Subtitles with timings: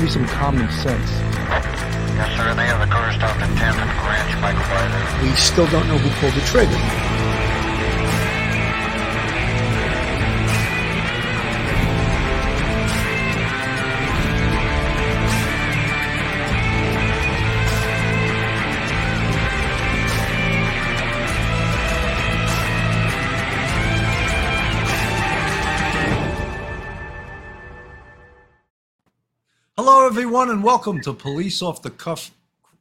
[0.00, 1.10] to be some common sense.
[2.16, 2.54] Yes, sir.
[2.54, 5.22] They have the car stopped at 10th and Ranch Microbiome.
[5.22, 7.09] We still don't know who pulled the trigger.
[30.30, 32.30] Everyone, and welcome to Police Off the Cuff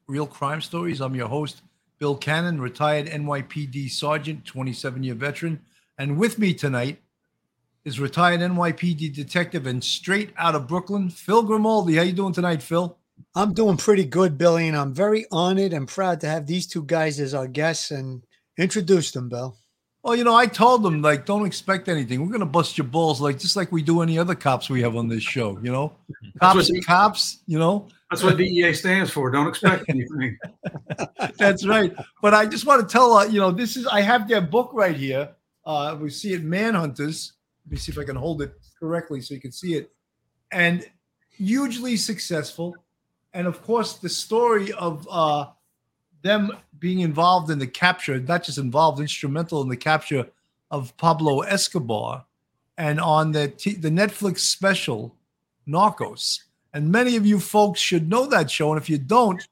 [0.05, 1.01] Real Crime Stories.
[1.01, 1.63] I'm your host,
[1.97, 5.59] Bill Cannon, retired NYPD Sergeant, 27 year veteran.
[5.97, 7.01] And with me tonight
[7.85, 11.95] is retired NYPD detective and straight out of Brooklyn, Phil Grimaldi.
[11.95, 12.95] How you doing tonight, Phil?
[13.33, 16.83] I'm doing pretty good, Billy, and I'm very honored and proud to have these two
[16.83, 18.23] guys as our guests and
[18.59, 19.57] introduce them, Bill.
[20.09, 22.25] Well, you know, I told them like, don't expect anything.
[22.25, 24.95] We're gonna bust your balls, like just like we do any other cops we have
[24.95, 25.59] on this show.
[25.61, 25.93] You know,
[26.39, 27.41] cops what and cops.
[27.45, 29.29] You know, That's what DEA stands for.
[29.29, 30.35] Don't expect anything.
[31.37, 31.93] That's right.
[32.23, 34.71] But I just want to tell uh, you know, this is I have their book
[34.73, 35.29] right here.
[35.63, 37.33] Uh, we see it, Manhunters.
[37.67, 39.91] Let me see if I can hold it correctly so you can see it.
[40.51, 40.89] And
[41.29, 42.75] hugely successful.
[43.35, 45.49] And of course, the story of uh,
[46.21, 50.27] them being involved in the capture, not just involved, instrumental in the capture
[50.71, 52.25] of Pablo Escobar,
[52.77, 55.15] and on the t- the Netflix special
[55.67, 56.39] Narcos.
[56.73, 58.71] And many of you folks should know that show.
[58.71, 59.45] And if you don't,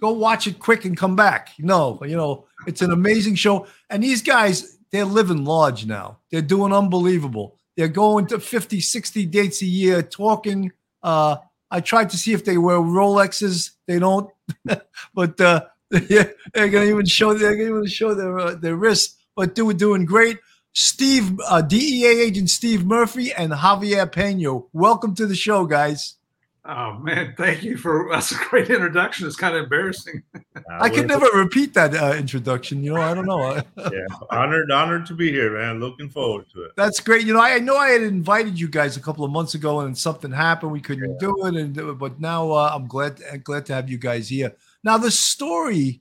[0.00, 1.50] go watch it quick and come back.
[1.58, 3.66] No, you know, it's an amazing show.
[3.90, 6.18] And these guys, they're living large now.
[6.30, 7.56] They're doing unbelievable.
[7.76, 10.72] They're going to 50, 60 dates a year talking.
[11.02, 11.36] Uh,
[11.70, 13.70] I tried to see if they wear Rolexes.
[13.86, 14.30] They don't,
[15.14, 15.64] but uh,
[16.08, 16.24] yeah,
[16.54, 19.16] they're gonna even show they're gonna even show their uh, their wrists.
[19.36, 20.38] But they were doing great.
[20.74, 24.66] Steve, uh, DEA agent Steve Murphy and Javier Peña.
[24.72, 26.16] Welcome to the show, guys.
[26.64, 29.26] Oh man, thank you for that's a great introduction.
[29.26, 30.22] It's kind of embarrassing.
[30.70, 32.84] I could never repeat that uh, introduction.
[32.84, 33.54] You know, I don't know.
[33.76, 35.80] yeah, honored, honored to be here, man.
[35.80, 36.72] Looking forward to it.
[36.76, 37.26] That's great.
[37.26, 39.80] You know, I, I know I had invited you guys a couple of months ago,
[39.80, 40.70] and something happened.
[40.70, 44.28] We couldn't do it, and but now uh, I'm glad glad to have you guys
[44.28, 44.54] here.
[44.84, 46.00] Now, the story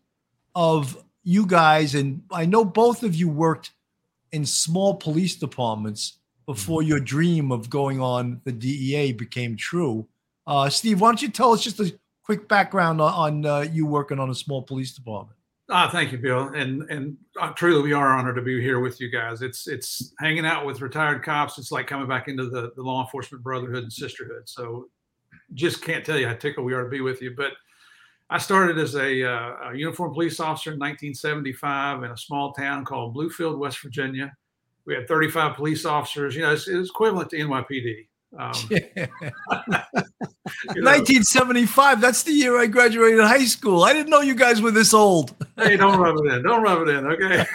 [0.54, 3.72] of you guys, and I know both of you worked
[4.32, 10.08] in small police departments before your dream of going on the DEA became true.
[10.48, 11.94] Uh, Steve, why don't you tell us just a
[12.24, 15.38] quick background on, on uh, you working on a small police department?
[15.70, 16.50] Ah, thank you, Bill.
[16.50, 19.42] And and uh, truly, we are honored to be here with you guys.
[19.42, 21.58] It's it's hanging out with retired cops.
[21.58, 24.50] It's like coming back into the, the law enforcement brotherhood and sisterhood.
[24.50, 24.90] So,
[25.54, 27.34] just can't tell you how tickled we are to be with you.
[27.38, 27.54] But
[28.30, 32.84] I started as a, uh, a uniformed police officer in 1975 in a small town
[32.84, 34.34] called Bluefield, West Virginia.
[34.86, 36.36] We had 35 police officers.
[36.36, 38.08] You know, it's, it's equivalent to NYPD.
[38.38, 38.78] Um, you
[40.78, 42.02] know, 1975.
[42.02, 43.84] That's the year I graduated high school.
[43.84, 45.36] I didn't know you guys were this old.
[45.58, 46.44] hey, don't rub it in.
[46.44, 47.06] Don't rub it in.
[47.08, 47.46] Okay.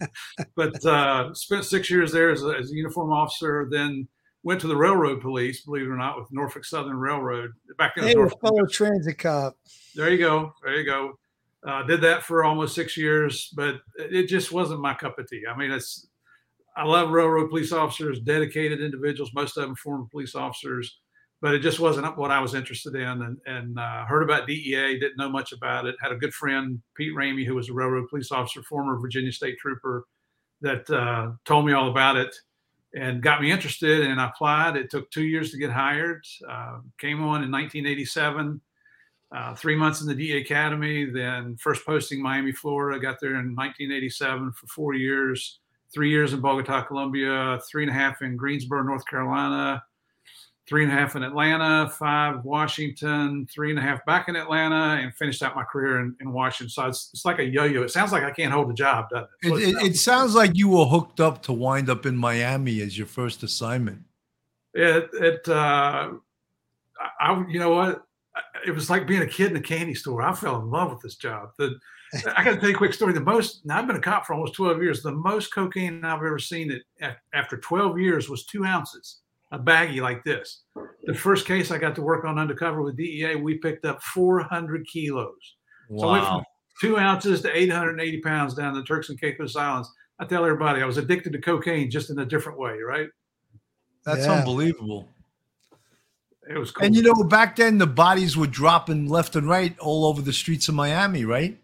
[0.56, 3.68] but uh, spent six years there as a, as a uniform officer.
[3.70, 4.06] Then
[4.42, 7.50] went to the railroad police, believe it or not, with Norfolk Southern Railroad.
[7.78, 9.56] Back was Hey, a Norfolk- fellow transit cop.
[9.94, 10.52] there you go.
[10.62, 11.18] There you go.
[11.66, 15.42] Uh, did that for almost six years, but it just wasn't my cup of tea.
[15.52, 16.05] I mean, it's
[16.76, 20.98] I love railroad police officers, dedicated individuals, most of them former police officers,
[21.40, 23.22] but it just wasn't what I was interested in.
[23.22, 25.96] And, and uh, heard about DEA, didn't know much about it.
[26.00, 29.58] Had a good friend, Pete Ramey, who was a railroad police officer, former Virginia State
[29.58, 30.06] Trooper,
[30.60, 32.34] that uh, told me all about it
[32.94, 34.06] and got me interested.
[34.06, 34.76] And I applied.
[34.76, 36.24] It took two years to get hired.
[36.48, 38.60] Uh, came on in 1987
[39.32, 43.00] uh, three months in the DA Academy, then first posting Miami, Florida.
[43.00, 45.60] Got there in 1987 for four years,
[45.92, 49.82] three years in Bogota, Colombia, three and a half in Greensboro, North Carolina,
[50.68, 55.00] three and a half in Atlanta, five Washington, three and a half back in Atlanta,
[55.00, 56.70] and finished out my career in, in Washington.
[56.70, 57.82] So it's, it's like a yo-yo.
[57.82, 59.52] It sounds like I can't hold a job, doesn't it?
[59.52, 62.98] It, it, it sounds like you were hooked up to wind up in Miami as
[62.98, 64.02] your first assignment.
[64.76, 66.10] it it uh
[67.00, 68.02] I, I you know what
[68.66, 71.00] it was like being a kid in a candy store i fell in love with
[71.00, 71.78] this job the
[72.36, 74.34] i gotta tell you a quick story the most now i've been a cop for
[74.34, 76.82] almost 12 years the most cocaine i've ever seen it
[77.34, 79.20] after 12 years was two ounces
[79.52, 80.62] a baggie like this
[81.04, 84.86] the first case i got to work on undercover with dea we picked up 400
[84.86, 85.56] kilos
[85.96, 86.42] so I went from
[86.80, 90.86] two ounces to 880 pounds down the turks and caicos islands i tell everybody i
[90.86, 93.08] was addicted to cocaine just in a different way right
[94.04, 94.34] That's Yeah.
[94.34, 95.08] unbelievable.
[96.48, 96.86] it was cool.
[96.86, 100.32] And you know, back then the bodies were dropping left and right all over the
[100.32, 101.58] streets of Miami, right?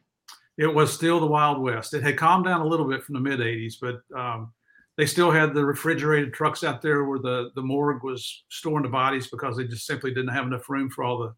[0.59, 1.95] It was still the Wild West.
[1.95, 4.53] It had calmed down a little bit from the mid '80s, but um,
[4.97, 8.89] they still had the refrigerated trucks out there where the the morgue was storing the
[8.89, 11.35] bodies because they just simply didn't have enough room for all the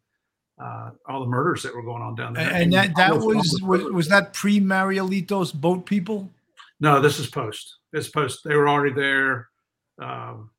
[0.62, 2.48] uh, all the murders that were going on down there.
[2.48, 6.30] And, and that that was was, was that pre Marielitos boat people?
[6.80, 7.76] No, this is post.
[7.92, 8.40] This post.
[8.44, 9.48] They were already there.
[10.00, 10.50] Um,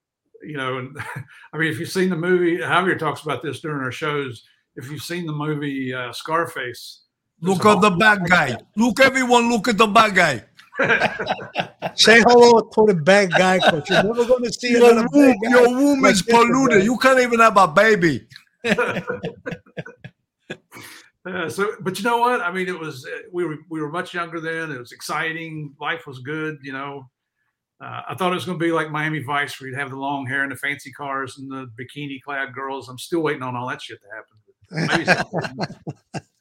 [0.42, 0.98] you know, and
[1.54, 4.44] I mean, if you've seen the movie, Javier talks about this during our shows.
[4.76, 7.05] If you've seen the movie uh, Scarface,
[7.46, 8.58] Look at the bad guy.
[8.76, 10.44] Look, everyone, look at the bad guy.
[11.96, 13.90] Say hello to the bad guy, coach.
[13.90, 15.50] You're never going to see Your another womb, bad guy.
[15.50, 16.84] your womb like is polluted.
[16.84, 18.28] You can't even have a baby.
[21.28, 22.40] Uh, so, but you know what?
[22.42, 24.72] I mean, it was uh, we were we were much younger then.
[24.72, 25.74] It was exciting.
[25.82, 26.60] Life was good.
[26.62, 27.10] You know,
[27.82, 29.96] uh, I thought it was going to be like Miami Vice, where you'd have the
[29.98, 32.90] long hair and the fancy cars and the bikini clad girls.
[32.90, 33.98] I'm still waiting on all that shit
[34.70, 35.18] to happen.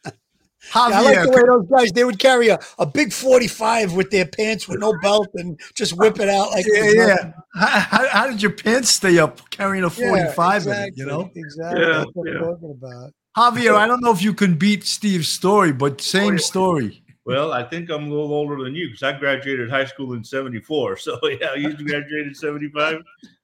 [0.74, 1.12] Maybe someday.
[1.12, 4.10] Yeah, I like the way those guys they would carry a, a big 45 with
[4.10, 7.32] their pants with no belt and just whip it out like yeah, yeah.
[7.54, 11.06] How, how, how did your pants stay up carrying a Yeah, 45 in it, you
[11.06, 11.30] know?
[11.34, 11.80] exactly.
[11.80, 12.34] Yeah, That's what yeah.
[12.34, 13.12] I'm talking about.
[13.36, 17.02] Javier, I don't know if you can beat Steve's story, but same story.
[17.26, 20.22] Well, I think I'm a little older than you because I graduated high school in
[20.22, 20.96] '74.
[20.98, 23.02] So yeah, you graduated in '75.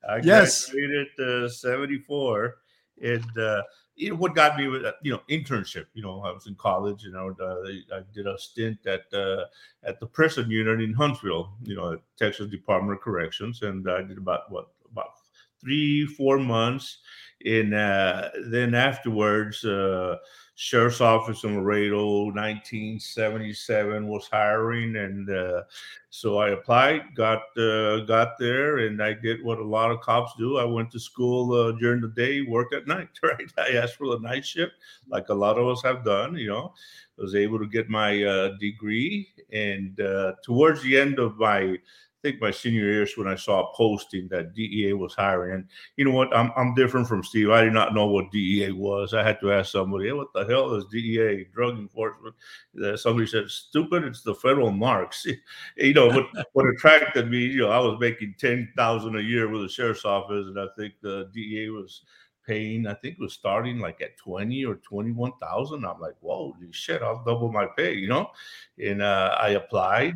[0.08, 0.70] I Yes.
[0.70, 2.56] graduated uh, '74,
[3.02, 3.62] and uh,
[4.00, 5.86] you know what got me with uh, you know internship.
[5.92, 9.02] You know, I was in college, and I, would, uh, I did a stint at
[9.12, 9.44] uh,
[9.84, 11.52] at the prison unit in Huntsville.
[11.62, 15.10] You know, Texas Department of Corrections, and I did about what about
[15.60, 16.98] three four months.
[17.44, 20.16] And uh, then afterwards, uh,
[20.60, 25.62] sheriff's office in Laredo, 1977 was hiring, and uh,
[26.10, 30.32] so I applied, got uh, got there, and I did what a lot of cops
[30.36, 30.58] do.
[30.58, 33.08] I went to school uh, during the day, work at night.
[33.22, 34.72] Right, I asked for the night shift,
[35.08, 36.36] like a lot of us have done.
[36.36, 36.74] You know,
[37.18, 41.78] I was able to get my uh, degree, and uh, towards the end of my
[42.22, 45.54] think my senior year is when I saw a posting that DEA was hiring.
[45.54, 46.34] And you know what?
[46.36, 47.50] I'm, I'm different from Steve.
[47.50, 49.14] I did not know what DEA was.
[49.14, 52.34] I had to ask somebody, hey, what the hell is DEA, drug enforcement?
[52.82, 55.26] Uh, somebody said, stupid, it's the federal marks.
[55.76, 59.62] you know, what, what attracted me, you know, I was making 10000 a year with
[59.62, 62.02] the sheriff's office, and I think the DEA was
[62.46, 65.84] paying, I think it was starting like at 20 or 21,000.
[65.84, 68.30] I'm like, whoa, shit, I'll double my pay, you know?
[68.82, 70.14] And uh, I applied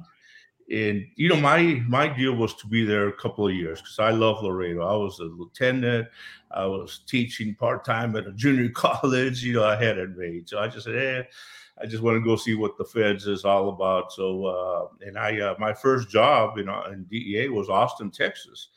[0.71, 3.99] and you know my my deal was to be there a couple of years because
[3.99, 4.83] i love laredo.
[4.83, 6.09] I was a lieutenant.
[6.51, 9.43] I was teaching part-time at a junior college.
[9.43, 11.23] You know i had it made so i just said eh,
[11.83, 14.13] i just want to go see what the feds is all about.
[14.13, 18.69] So uh and i uh, my first job in, uh, in dea was austin texas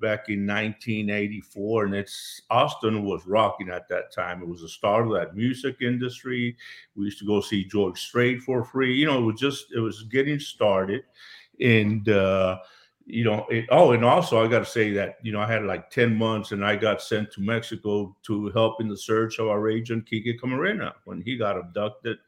[0.00, 4.42] back in 1984 and it's austin was rocking at that time.
[4.42, 6.56] It was the start of that music industry.
[6.94, 8.94] We used to go see george strait for free.
[8.94, 11.02] You know it was just it was getting started.
[11.60, 12.58] And uh
[13.06, 15.62] you know it, oh and also i got to say that you know i had
[15.62, 19.46] like 10 months and i got sent to mexico to help in the search of
[19.46, 22.18] our agent Kiki camarena when he got abducted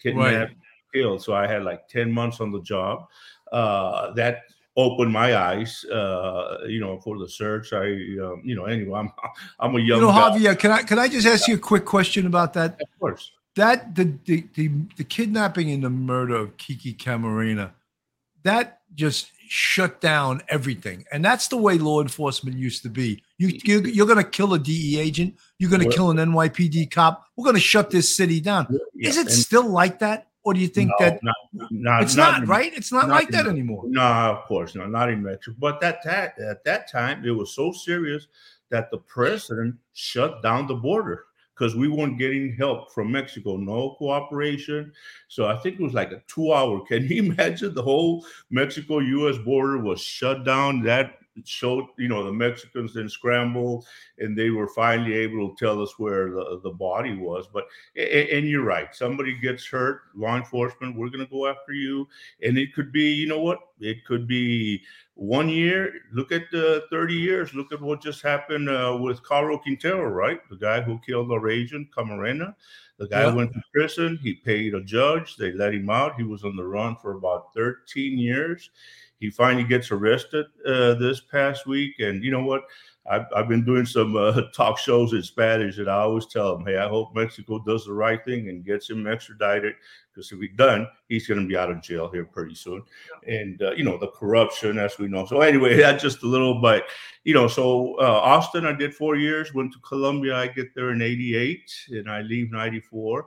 [0.00, 0.54] kidnapped
[0.94, 1.22] killed.
[1.22, 3.06] So i had like 10 months on the job.
[3.52, 4.42] Uh that
[4.84, 7.86] opened my eyes uh you know for the search i
[8.24, 9.10] um, you know anyway i'm
[9.60, 11.64] i'm a young You know, guy, Javier, can I can I just ask you a
[11.70, 12.70] quick question about that?
[12.80, 13.24] of course
[13.56, 14.66] That the the the,
[14.96, 17.72] the kidnapping and the murder of Kiki Camarena,
[18.44, 23.08] that just shut down everything, and that's the way law enforcement used to be.
[23.38, 26.90] You you're, you're going to kill a DE agent, you're going to kill an NYPD
[26.92, 27.26] cop.
[27.34, 28.66] We're going to shut this city down.
[28.94, 31.36] Yeah, Is it and- still like that, or do you think no, that not,
[31.70, 32.72] not, it's not, in- right?
[32.74, 33.84] It's not, not like in- that anymore.
[33.86, 34.90] No, of course not.
[34.90, 35.54] Not in Mexico.
[35.58, 38.28] But that, that at that time, it was so serious
[38.70, 43.56] that the president shut down the border because we weren't getting help from Mexico.
[43.56, 44.90] No cooperation.
[45.28, 46.86] So I think it was like a two-hour.
[46.86, 49.36] Can you imagine the whole Mexico-U.S.
[49.44, 50.82] border was shut down?
[50.82, 53.86] That showed, you know, the Mexicans then scrambled,
[54.18, 57.46] and they were finally able to tell us where the, the body was.
[57.52, 57.66] But
[57.96, 58.94] a- and you're right.
[58.94, 62.08] Somebody gets hurt, law enforcement, we're going to go after you
[62.42, 64.82] and it could be you know what it could be
[65.14, 69.58] one year look at the 30 years look at what just happened uh, with Caro
[69.58, 72.54] Quintero right the guy who killed our agent Camarena
[72.98, 73.34] the guy Yeah.
[73.34, 76.64] went to prison he paid a judge they let him out he was on the
[76.64, 78.70] run for about 13 years
[79.18, 82.62] he finally gets arrested uh, this past week and you know what
[83.10, 86.66] I've, I've been doing some uh, talk shows in Spanish, and I always tell them,
[86.66, 89.74] "Hey, I hope Mexico does the right thing and gets him extradited,
[90.12, 92.82] because if he done, he's going to be out of jail here pretty soon."
[93.26, 95.24] And uh, you know the corruption, as we know.
[95.24, 96.84] So anyway, that's just a little, but
[97.24, 99.54] you know, so uh, Austin, I did four years.
[99.54, 100.36] Went to Colombia.
[100.36, 101.60] I get there in '88,
[101.90, 103.26] and I leave '94.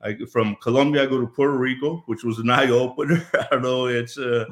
[0.00, 3.26] I from Colombia, I go to Puerto Rico, which was an eye opener.
[3.34, 4.46] I don't know it's uh,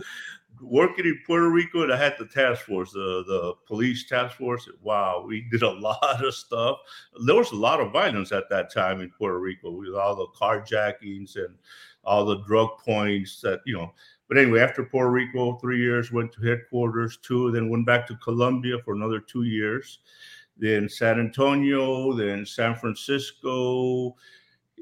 [0.61, 4.69] working in Puerto Rico, I had the task force, the the police task force.
[4.83, 6.79] Wow, we did a lot of stuff.
[7.25, 10.27] There was a lot of violence at that time in Puerto Rico with all the
[10.29, 11.55] carjackings and
[12.05, 13.93] all the drug points that you know.
[14.29, 18.17] But anyway, after Puerto Rico, three years went to headquarters, two, then went back to
[18.17, 20.01] Colombia for another two years,
[20.57, 24.17] then San Antonio, then San Francisco,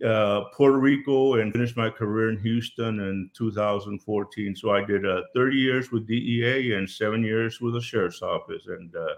[0.02, 4.56] uh, Puerto Rico and finished my career in Houston in 2014.
[4.56, 8.66] So I did uh, 30 years with DEA and seven years with the sheriff's office.
[8.66, 9.14] And, uh,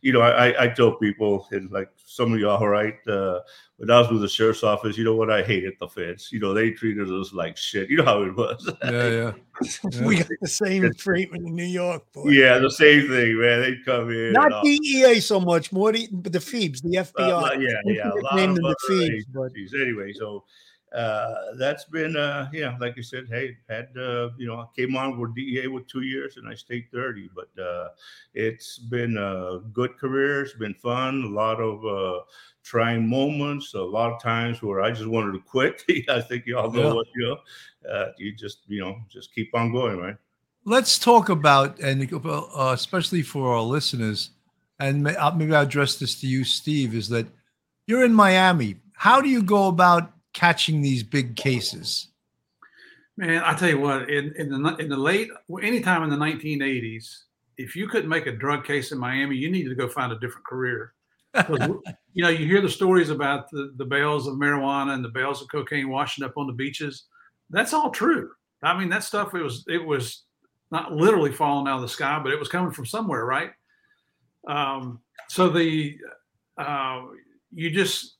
[0.00, 3.40] you know, I, I tell people, and like some of y'all, right, uh,
[3.78, 5.30] when I was with the sheriff's office, you know what?
[5.30, 6.30] I hated the feds.
[6.32, 7.90] You know, they treated us like shit.
[7.90, 8.70] You know how it was.
[8.86, 9.32] Yeah,
[9.92, 10.06] yeah.
[10.06, 12.02] we got the same treatment in New York.
[12.12, 12.28] Boy.
[12.30, 13.60] yeah, the same thing, man.
[13.60, 14.32] They come in.
[14.32, 17.16] Not DEA so much, more the, but the Phoebes, the FBI.
[17.18, 18.10] Uh, yeah, We yeah.
[18.10, 19.52] A lot of them the other Phoebes, but.
[19.80, 20.44] Anyway, so
[20.94, 24.96] uh, that's been, uh, yeah, like you said, hey, had, uh, you know, I came
[24.96, 27.88] on with DEA with two years and I stayed 30, but uh,
[28.34, 30.42] it's been a good career.
[30.42, 31.24] It's been fun.
[31.24, 32.24] A lot of uh,
[32.66, 35.84] trying moments, a lot of times where I just wanted to quit.
[36.08, 36.94] I think you all know Yeah.
[36.94, 40.16] what, you know, uh, you just, you know, just keep on going, right?
[40.64, 44.30] Let's talk about, and uh, especially for our listeners,
[44.80, 47.28] and may- uh, maybe I'll address this to you, Steve, is that
[47.86, 48.76] you're in Miami.
[48.94, 52.08] How do you go about catching these big cases?
[53.16, 55.30] Man, I tell you what, in, in the in the late
[55.62, 57.06] anytime in the 1980s,
[57.56, 60.18] if you couldn't make a drug case in Miami, you needed to go find a
[60.18, 60.92] different career.
[62.14, 65.42] You know, you hear the stories about the, the bales of marijuana and the bales
[65.42, 67.04] of cocaine washing up on the beaches.
[67.50, 68.30] That's all true.
[68.62, 70.22] I mean, that stuff it was it was
[70.70, 73.50] not literally falling out of the sky, but it was coming from somewhere, right?
[74.48, 75.98] Um, so the
[76.58, 77.02] uh,
[77.52, 78.16] you just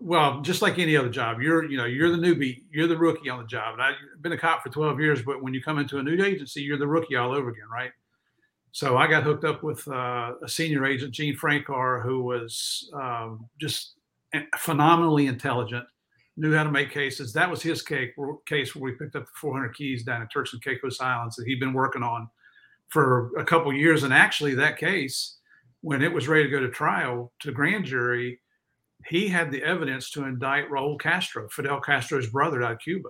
[0.00, 3.28] well, just like any other job, you're you know you're the newbie, you're the rookie
[3.28, 3.74] on the job.
[3.74, 6.22] And I've been a cop for 12 years, but when you come into a new
[6.22, 7.92] agency, you're the rookie all over again, right?
[8.72, 13.48] So I got hooked up with uh, a senior agent, Gene Frankar, who was um,
[13.60, 13.94] just
[14.58, 15.84] phenomenally intelligent,
[16.36, 17.32] knew how to make cases.
[17.32, 18.36] That was his case, where
[18.76, 21.72] we picked up the 400 keys down in Turks and Caicos Islands that he'd been
[21.72, 22.28] working on
[22.88, 24.04] for a couple years.
[24.04, 25.38] And actually, that case,
[25.80, 28.40] when it was ready to go to trial to grand jury,
[29.06, 33.08] he had the evidence to indict Raul Castro, Fidel Castro's brother out of Cuba.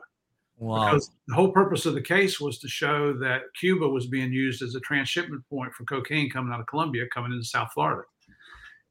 [0.60, 0.92] Wow.
[0.92, 4.60] Because the whole purpose of the case was to show that Cuba was being used
[4.60, 8.02] as a transshipment point for cocaine coming out of Colombia, coming into South Florida.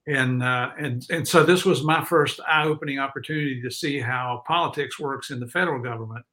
[0.07, 4.99] And uh, and and so this was my first eye-opening opportunity to see how politics
[4.99, 6.25] works in the federal government.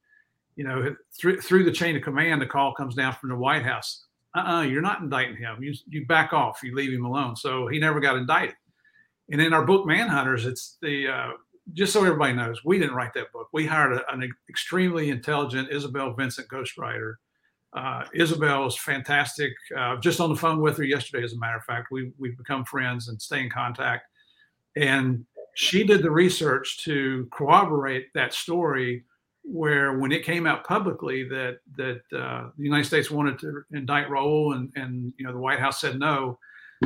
[0.55, 3.64] You know, through through the chain of command, the call comes down from the White
[3.64, 4.07] House.
[4.35, 5.62] Uh-uh, you're not indicting him.
[5.62, 6.62] You you back off.
[6.62, 7.37] You leave him alone.
[7.37, 8.57] So he never got indicted.
[9.31, 11.31] And in our book Manhunters, it's the uh,
[11.73, 13.49] just so everybody knows, we didn't write that book.
[13.52, 17.14] We hired a, an extremely intelligent Isabel Vincent ghostwriter.
[17.73, 19.52] Uh, Isabel is fantastic.
[19.76, 22.38] Uh, just on the phone with her yesterday, as a matter of fact, we we've
[22.38, 24.06] become friends and stay in contact.
[24.76, 29.04] And she did the research to corroborate that story.
[29.49, 34.08] Where when it came out publicly that that uh, the United States wanted to indict
[34.08, 36.38] Raul and and you know the White House said no,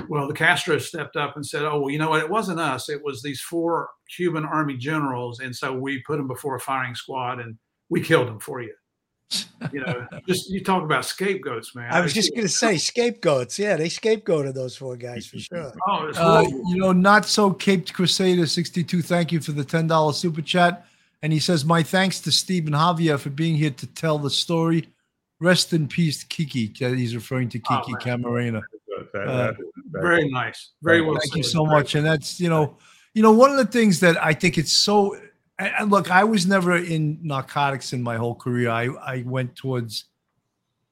[0.08, 2.20] well, the Castro stepped up and said, "Oh, well, you know what?
[2.22, 2.88] It wasn't us.
[2.88, 6.94] It was these four Cuban army generals, and so we put them before a firing
[6.94, 7.56] squad, and
[7.88, 8.74] we killed them for you."
[9.72, 11.92] You know, just you talk about scapegoats, man.
[11.92, 13.58] I was just going to say scapegoats.
[13.58, 15.72] Yeah, they scapegoated those four guys for sure.
[15.88, 19.02] oh, Uh, you know, not so caped Crusader 62.
[19.02, 20.84] Thank you for the $10 super chat.
[21.22, 24.88] And he says, My thanks to Stephen Javier for being here to tell the story.
[25.38, 26.66] Rest in peace, Kiki.
[26.66, 28.62] He's referring to Kiki Oh, Camarena.
[29.12, 29.56] That- Uh, that-
[29.92, 31.18] that- very nice, very well.
[31.20, 31.94] Thank you so Very- much.
[31.94, 32.76] And that's, you know,
[33.14, 35.14] you know, one of the things that I think it's so
[35.58, 38.70] and and look, I was never in narcotics in my whole career.
[38.70, 40.04] I, I went towards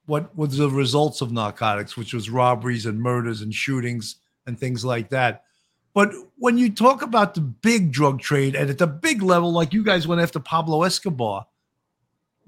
[0.07, 4.85] what was the results of narcotics, which was robberies and murders and shootings and things
[4.85, 5.45] like that.
[5.95, 9.73] But when you talk about the big drug trade and at the big level, like
[9.73, 11.47] you guys went after Pablo Escobar,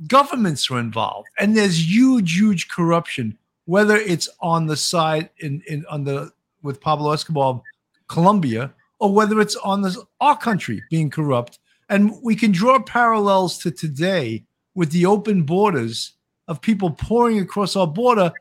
[0.06, 3.36] governments are involved and there's huge, huge corruption,
[3.70, 7.62] whether it's on the side in, in on the with Pablo Escobar,
[8.08, 11.60] Colombia, or whether it's on this our country being corrupt.
[11.88, 16.14] And we can draw parallels to today with the open borders
[16.48, 18.32] of people pouring across our border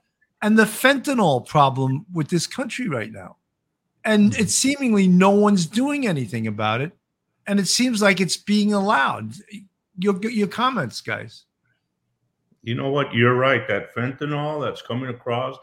[0.41, 3.35] and the fentanyl problem with this country right now.
[4.03, 4.41] And hmm.
[4.41, 6.91] it's seemingly no one's doing anything about it.
[7.45, 9.33] And it seems like it's being allowed.
[9.95, 11.45] Your, your comments, guys.
[12.61, 13.13] You know what?
[13.13, 13.67] You're right.
[13.67, 15.57] That fentanyl that's coming across,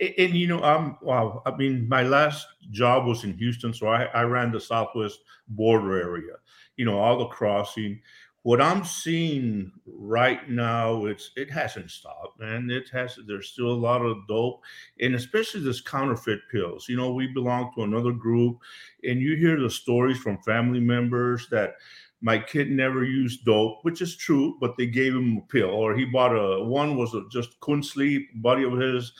[0.00, 1.42] and, and, you know, I'm wow.
[1.46, 6.00] I mean, my last job was in Houston, so I, I ran the Southwest border
[6.00, 6.34] area.
[6.76, 8.00] You know, all the crossing
[8.44, 12.68] what I'm seeing right now, it's it hasn't stopped, man.
[12.70, 13.16] It has.
[13.26, 14.62] There's still a lot of dope,
[15.00, 16.88] and especially this counterfeit pills.
[16.88, 18.58] You know, we belong to another group,
[19.04, 21.74] and you hear the stories from family members that
[22.22, 25.94] my kid never used dope, which is true, but they gave him a pill, or
[25.94, 28.30] he bought a one was a, just couldn't sleep.
[28.42, 29.12] Buddy of his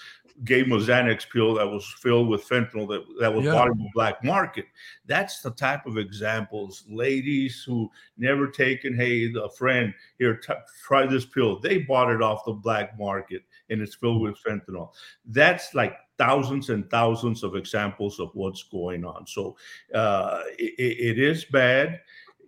[0.45, 3.53] gave him a Xanax pill that was filled with fentanyl that, that was Yeah.
[3.53, 4.65] bought in the black market.
[5.07, 6.85] That's the type of examples.
[6.89, 10.55] Ladies who never taken, hey, a friend here, t-
[10.85, 11.61] try this pill.
[11.61, 14.93] They bought it off the black market and it's filled with fentanyl.
[15.27, 19.27] That's like thousands and thousands of examples of what's going on.
[19.27, 19.57] So
[19.95, 22.01] uh, it, it is bad.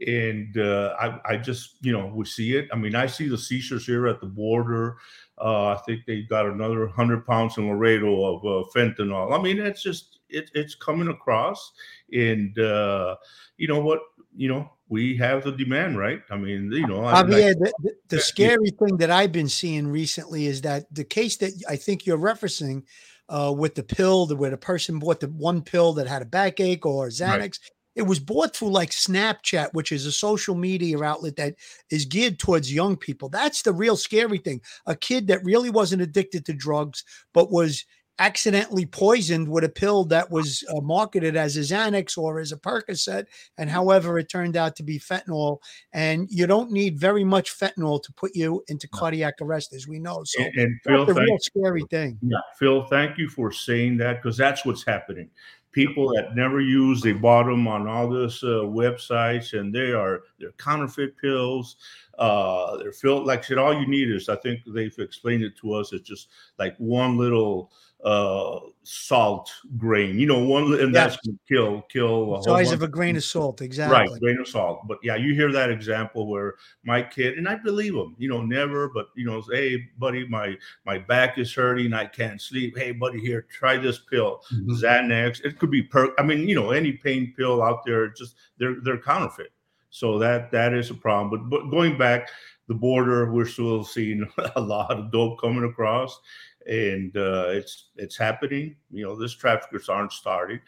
[0.07, 2.69] And uh, I, I just, you know, we see it.
[2.73, 4.97] I mean, I see the seizures here at the border.
[5.39, 9.39] Uh, I think they got another hundred pounds in Laredo of uh, fentanyl.
[9.39, 11.73] I mean, it's just it, it's coming across,
[12.13, 13.17] and uh,
[13.57, 14.01] you know what?
[14.37, 16.23] You know, we have the demand, right?
[16.31, 18.23] I mean, you know, I- Javier, the, the, the Yeah.
[18.23, 22.19] scary thing that I've been seeing recently is that the case that I think you're
[22.19, 22.83] referencing
[23.29, 26.27] uh, with the pill, the, where the person bought the one pill that had a
[26.27, 27.59] backache or Xanax,
[27.95, 31.55] it was bought through like Snapchat, which is a social media outlet that
[31.91, 33.29] is geared towards young people.
[33.29, 34.61] That's the real scary thing.
[34.87, 37.85] A kid that really wasn't addicted to drugs, but was
[38.19, 42.57] accidentally poisoned with a pill that was uh, marketed as a Xanax or as a
[42.57, 43.27] Percocet,
[43.59, 45.59] and however it turned out to be fentanyl.
[45.93, 49.99] And you don't need very much fentanyl to put you into cardiac arrest, as we
[49.99, 50.23] know.
[50.25, 52.19] So and, and Phil, that's a real scary thing.
[52.23, 55.31] Yeah, Phil, thank you for saying that because that's what's happening.
[55.75, 60.23] People that never use, they bought them on all this uh, websites, and they are
[60.39, 61.77] they're counterfeit pills.
[62.17, 63.59] Uh, they're filled like shit.
[63.59, 65.93] All you need is, I think they've explained it to us.
[65.93, 66.29] It's just
[66.61, 67.73] like one little
[68.05, 71.07] uh salt grain, you know, one, and Yeah.
[71.07, 71.17] that's
[71.49, 73.97] kill kill a Size of a grain of salt, exactly.
[73.97, 74.87] Right, grain of salt.
[74.87, 78.43] But yeah, you hear that example where my kid, and I believe him, you know,
[78.43, 82.77] never, but you know, hey, buddy, my my back is hurting, I can't sleep.
[82.77, 85.43] Hey, buddy, here, try this pill, Xanax.
[85.45, 86.13] It could be per.
[86.19, 89.53] I mean, you know, any pain pill out there, just they're they're counterfeit.
[89.89, 91.31] So that that is a problem.
[91.31, 92.29] But but going back,
[92.67, 96.21] the border, we're still seeing a lot of dope coming across,
[96.67, 98.77] and uh, it's it's happening.
[98.91, 100.61] You know, this traffickers aren't starting.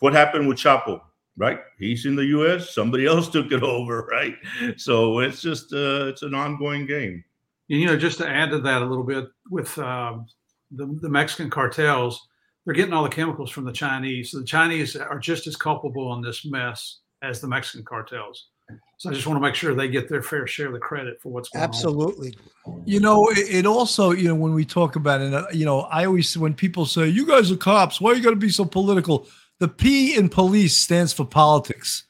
[0.00, 1.00] What happened with Chapo?
[1.36, 2.74] Right, he's in the U.S.
[2.74, 4.02] Somebody else took it over.
[4.10, 4.36] Right,
[4.76, 7.24] so it's just uh, it's an ongoing game.
[7.70, 10.26] And, you know, just to add to that a little bit with um,
[10.72, 12.28] the, the Mexican cartels,
[12.64, 14.32] they're getting all the chemicals from the Chinese.
[14.32, 18.48] The Chinese are just as culpable in this mess as the Mexican cartels.
[19.00, 21.22] So I just want to make sure they get their fair share of the credit
[21.22, 21.68] for what's going on.
[21.70, 22.36] Absolutely.
[22.84, 25.80] You know, it, it also, you know, when we talk about it, uh, you know,
[25.82, 28.50] I always, when people say, you guys are cops, why are you going to be
[28.50, 29.26] so political?
[29.58, 32.04] The P in police stands for politics.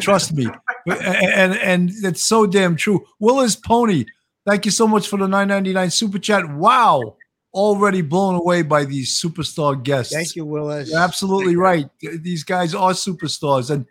[0.00, 0.46] Trust me.
[0.88, 3.04] And, and it's so damn true.
[3.18, 4.04] Willis Pony,
[4.46, 6.48] thank you so much for the 999 super chat.
[6.48, 7.16] Wow.
[7.52, 10.14] Already blown away by these superstar guests.
[10.14, 10.90] Thank you, Willis.
[10.90, 11.90] You're absolutely right.
[12.00, 13.68] These guys are superstars.
[13.72, 13.84] And,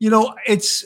[0.00, 0.84] you know, it's,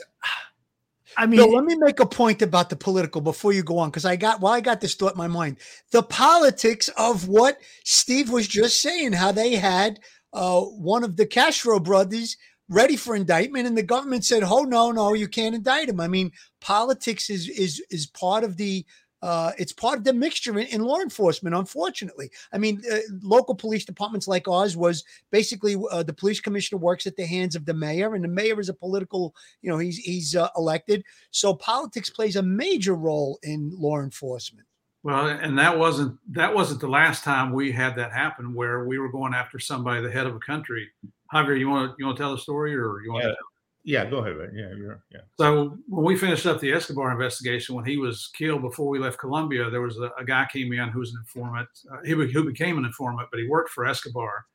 [1.17, 4.05] I mean, let me make a point about the political before you go on, because
[4.05, 5.59] I got well, I got this thought in my mind.
[5.93, 10.01] The politics of what Steve was just saying, how they had
[10.33, 12.37] uh, one of the Castro brothers
[12.69, 16.09] ready for indictment, and the government said, "Oh no, no, you can't indict him." I
[16.09, 18.85] mean, politics is is is part of the
[19.25, 21.57] uh, it's part of the mixture in, in law enforcement.
[21.57, 26.79] Unfortunately, I mean, uh, local police departments like ours was basically uh, the police commissioner
[26.79, 29.79] works at the hands of the mayor, and the mayor is a political, you know,
[29.79, 31.03] he's he's uh, elected.
[31.31, 34.67] So politics plays a major role in law enforcement.
[35.05, 38.99] Well, and that wasn't that wasn't the last time we had that happen where we
[38.99, 40.91] were going after somebody, the head of a country.
[41.33, 43.25] Javier, you want to you want to tell the story, or you want?
[43.25, 43.31] Yeah.
[43.31, 43.37] To
[43.85, 44.51] Yeah, go ahead.
[44.55, 45.21] Yeah, yeah.
[45.39, 49.19] So when we finished up the Escobar investigation, when he was killed before we left
[49.19, 51.69] Colombia, there was a, a guy came in who was an informant.
[51.93, 54.47] Uh, he who became an informant, but he worked for Escobar,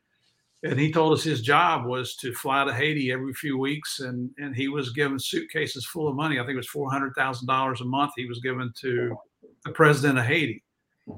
[0.63, 4.31] and he told us his job was to fly to Haiti every few weeks, and
[4.39, 6.39] and he was given suitcases full of money.
[6.39, 8.13] I think it was four hundred thousand dollars a month.
[8.15, 9.15] He was given to
[9.63, 10.63] the president of Haiti.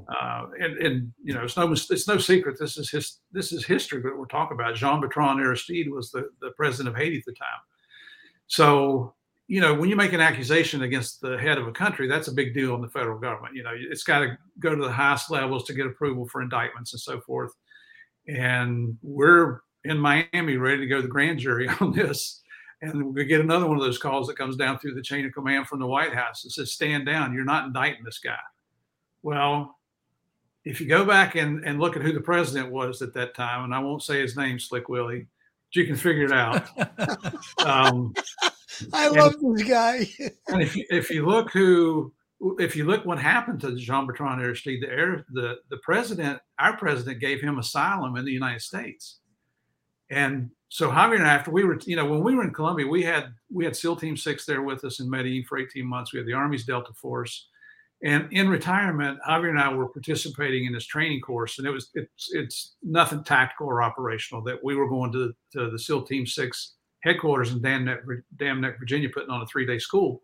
[0.07, 3.65] Uh, and, and you know it's no it's no secret this is his this is
[3.65, 4.75] history that we're talking about.
[4.75, 7.59] Jean Bertrand Aristide was the, the president of Haiti at the time.
[8.51, 9.13] So,
[9.47, 12.33] you know, when you make an accusation against the head of a country, that's a
[12.33, 13.55] big deal in the federal government.
[13.55, 16.91] You know, it's got to go to the highest levels to get approval for indictments
[16.91, 17.53] and so forth.
[18.27, 22.41] And we're in Miami ready to go to the grand jury on this.
[22.81, 25.31] And we get another one of those calls that comes down through the chain of
[25.31, 28.35] command from the White House that says, stand down, you're not indicting this guy.
[29.23, 29.77] Well,
[30.65, 33.63] if you go back and, and look at who the president was at that time,
[33.63, 35.27] and I won't say his name, Slick Willie,
[35.73, 36.67] you can figure it out.
[37.65, 38.13] Um,
[38.91, 40.07] I love this guy.
[40.47, 42.11] and if you, if you look who
[42.57, 46.75] if you look what happened to Jean Bertrand Aristide, the air, the the president, our
[46.75, 49.19] president gave him asylum in the United States.
[50.09, 52.87] And so Javier and I, after we were, you know, when we were in Colombia,
[52.87, 56.13] we had we had SEAL Team Six there with us in Medellin for 18 months.
[56.13, 57.47] We had the Army's Delta Force.
[58.03, 61.89] And in retirement, Javier and I were participating in this training course, and it was
[61.93, 64.43] it's it's nothing tactical or operational.
[64.43, 67.99] That we were going to, to the SEAL Team Six headquarters in Dam Neck,
[68.37, 70.21] Dam Neck, Virginia, putting on a three day school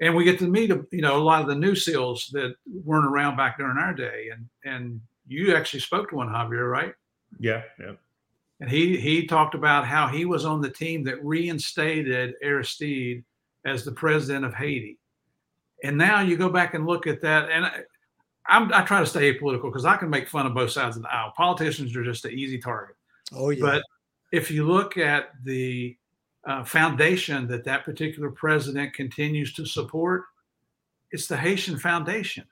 [0.00, 3.06] and we get to meet you know a lot of the new seals that weren't
[3.06, 6.94] around back during our day and and you actually spoke to one javier right
[7.38, 7.92] Yeah, yeah.
[8.60, 13.24] and he he talked about how he was on the team that reinstated aristide
[13.64, 14.98] as the president of haiti
[15.84, 17.80] and now you go back and look at that and I,
[18.46, 21.02] I'm, I try to stay apolitical because I can make fun of both sides of
[21.02, 21.32] the aisle.
[21.36, 22.96] Politicians are just an easy target.
[23.32, 23.60] Oh yeah.
[23.60, 23.82] But
[24.32, 25.96] if you look at the
[26.46, 30.24] uh, foundation that that particular president continues to support,
[31.10, 32.44] it's the Haitian Foundation.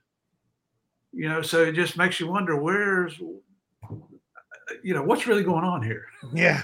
[1.12, 3.18] You know, so it just makes you wonder where's,
[4.82, 6.06] you know, what's really going on here.
[6.32, 6.62] yeah.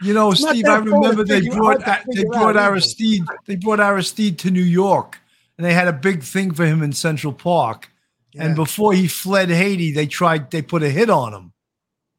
[0.00, 3.00] You know, It's Steve, I remember they brought that they brought out, is it?
[3.00, 5.18] Aristide they brought Aristide to New York
[5.58, 7.90] and they had a big thing for him in Central Park.
[8.38, 11.52] And before he fled Haiti, they tried they put a hit on him.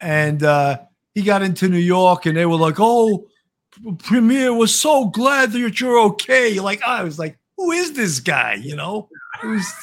[0.02, 0.80] And uh
[1.16, 3.28] he got into New York and they were like, "Oh,
[4.00, 8.56] Premier was so glad that you're okay." Like I was like, "Who is this guy?"
[8.56, 9.08] You know?
[9.42, 9.74] It was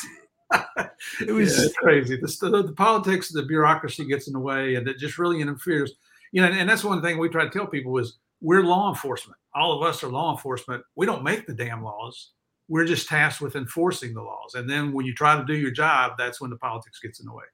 [1.20, 2.16] it was Yeah, crazy.
[2.16, 5.94] The, the, the politics, the bureaucracy gets in the way, and it just really interferes.
[6.32, 8.90] You know, and, and that's one thing we try to tell people is we're law
[8.90, 9.38] enforcement.
[9.54, 10.84] All of us are law enforcement.
[10.96, 12.32] We don't make the damn laws.
[12.68, 14.54] We're just tasked with enforcing the laws.
[14.54, 17.26] And then when you try to do your job, that's when the politics gets in
[17.26, 17.44] the way.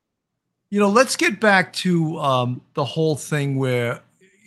[0.71, 4.01] You know, let's get back to um, the whole thing where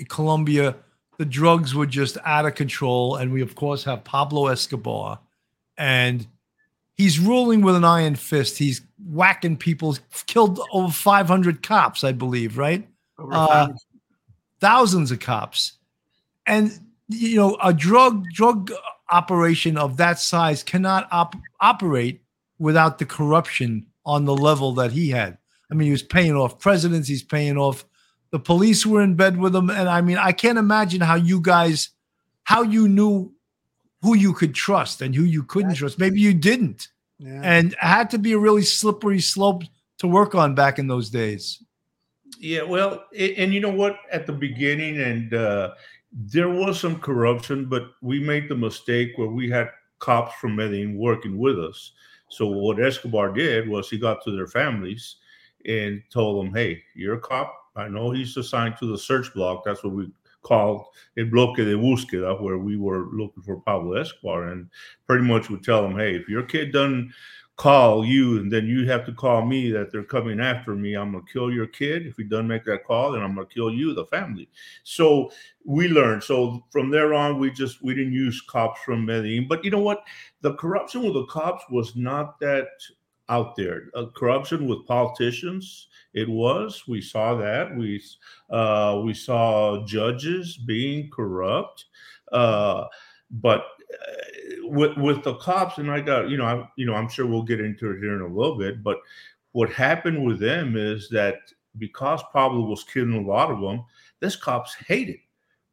[0.10, 0.75] Colombia,
[1.19, 3.15] the drugs were just out of control.
[3.17, 5.19] And we, of course, have Pablo Escobar,
[5.78, 6.25] and
[6.95, 8.58] he's ruling with an iron fist.
[8.58, 12.88] He's whacking people, killed over 500 cops, I believe, right?
[13.19, 13.78] Uh, thousand-
[14.62, 15.73] Thousands of cops.
[16.47, 16.71] And,
[17.10, 18.71] you know, a drug drug
[19.12, 22.22] operation of that size cannot op- operate
[22.60, 25.38] without the corruption on the level that he had.
[25.72, 27.86] I mean, he was paying off presidents, he's paying off
[28.32, 29.70] the police were in bed with him.
[29.70, 31.89] And I mean, I can't imagine how you guys,
[32.44, 33.32] how you knew
[34.02, 36.00] who you could trust and who you couldn't trust.
[36.00, 36.89] Maybe you didn't.
[37.18, 37.39] Yeah.
[37.44, 39.63] And it had to be a really slippery slope
[40.00, 41.63] to work on back in those days.
[42.38, 43.98] Yeah, well, a- and you know what?
[44.12, 45.74] At the beginning, and uh,
[46.15, 50.97] there was some corruption, but we made the mistake where we had cops from Medellin
[50.97, 51.91] working with us.
[52.30, 55.17] So what Escobar did was he got to their families
[55.65, 57.54] and told them, "Hey, you're a cop.
[57.75, 59.63] I know he's assigned to the search block.
[59.65, 60.10] That's what we
[60.41, 60.86] called
[61.17, 64.69] a bloque de búsqueda, where we were looking for Pablo Escobar, and
[65.08, 67.12] pretty much would tell them, "Hey, if your kid doesn't."
[67.58, 70.94] Call you and then you have to call me that they're coming after me.
[70.94, 73.74] I'm gonna kill your kid if he doesn't make that call then i'm gonna kill
[73.74, 74.50] you the family.
[74.84, 75.32] So
[75.63, 76.24] we learned.
[76.24, 79.80] So from there on we just we didn't use cops from medellin but you know
[79.80, 80.04] what?
[80.41, 82.68] The corruption with the cops was not that
[83.30, 83.89] out there.
[83.96, 86.84] Uh, corruption with politicians it was.
[86.88, 87.76] We saw that.
[87.76, 88.02] We
[88.50, 91.86] uh we saw judges being corrupt.
[92.34, 92.86] Uh
[93.32, 93.65] but
[94.63, 97.43] with with the cops and i got you know i you know i'm sure we'll
[97.43, 98.98] get into it here in a little bit but
[99.52, 101.36] what happened with them is that
[101.78, 103.84] because pablo was killing a lot of them
[104.19, 105.17] this cops hated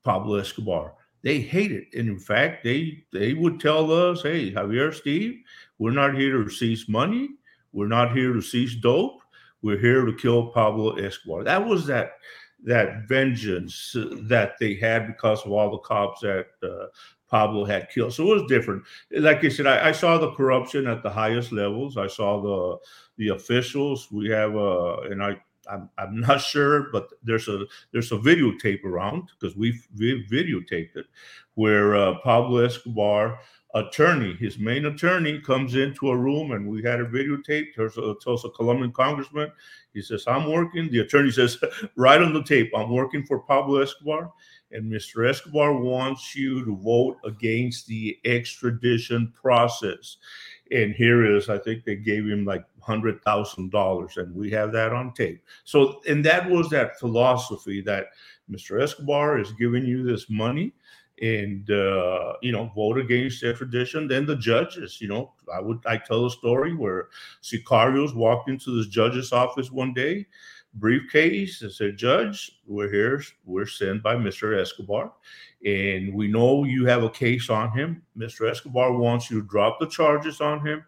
[0.04, 0.94] pablo escobar.
[1.22, 5.40] They hated and in fact they they would tell us hey javier steve
[5.82, 7.30] we're not here to seize money.
[7.72, 9.20] We're not here to seize dope.
[9.62, 11.42] We're here to kill pablo escobar.
[11.42, 12.12] That was that
[12.62, 16.86] that vengeance uh, that they had because of all the cops that uh,
[17.32, 18.12] Pablo had killed.
[18.12, 18.84] So it was different.
[19.10, 21.96] Like I said, I, I, saw the corruption at the highest levels.
[21.96, 22.78] I saw the
[23.16, 24.12] the officials.
[24.12, 25.40] We have uh and I
[25.70, 30.94] I'm, I'm not sure, but there's a there's a videotape around because we we videotaped
[30.96, 31.06] it
[31.54, 33.38] where uh, Pablo Escobar
[33.74, 37.68] attorney, his main attorney, comes into a room and we had a videotape.
[37.76, 39.50] There's a, tells a Colombian congressman.
[39.94, 41.58] He says, "I'm working." The attorney says,
[41.96, 44.32] "Right on the tape, I'm working for Pablo Escobar."
[44.72, 45.28] and Mr.
[45.28, 50.16] Escobar wants you to vote against the extradition process.
[50.70, 54.72] And here is, I think they gave him like hundred thousand dollars, and we have
[54.72, 55.44] that on tape.
[55.64, 58.06] So, and that was that philosophy that
[58.50, 58.82] Mr.
[58.82, 60.72] Escobar is giving you this money,
[61.20, 65.80] and uh, you know, vote against their tradition Then the judges, you know, I would
[65.86, 67.08] I tell a story where
[67.42, 70.26] Sicarios walked into this judge's office one day
[70.74, 73.22] briefcase and said, Judge, we're here.
[73.44, 74.58] We're sent by Mr.
[74.58, 75.12] Escobar.
[75.64, 78.02] And we know you have a case on him.
[78.16, 78.50] Mr.
[78.50, 80.84] Escobar wants you to drop the charges on him.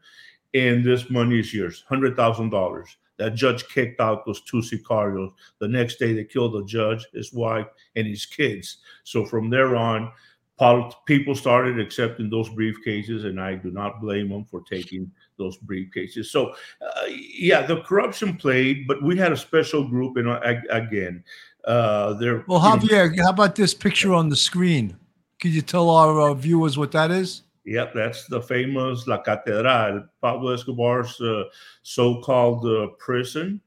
[0.54, 2.84] And this money is yours $100,000.
[3.18, 5.32] That judge kicked out those two sicarios.
[5.60, 8.78] The next day, they killed the judge, his wife, and his kids.
[9.04, 10.10] So from there on,
[11.06, 16.26] people started accepting those briefcases, and I do not blame them for taking those briefcases.
[16.26, 20.28] So, uh, yeah, the corruption played, but we had a special group, and
[20.70, 21.24] again,
[21.64, 22.44] uh, there.
[22.46, 24.96] Well, Javier, know, how about this picture on the screen?
[25.40, 27.42] Could you tell our uh, viewers what that is?
[27.66, 31.44] Yep, that's the famous La Catedral, Pablo Escobar's uh,
[31.82, 33.60] so-called uh, prison.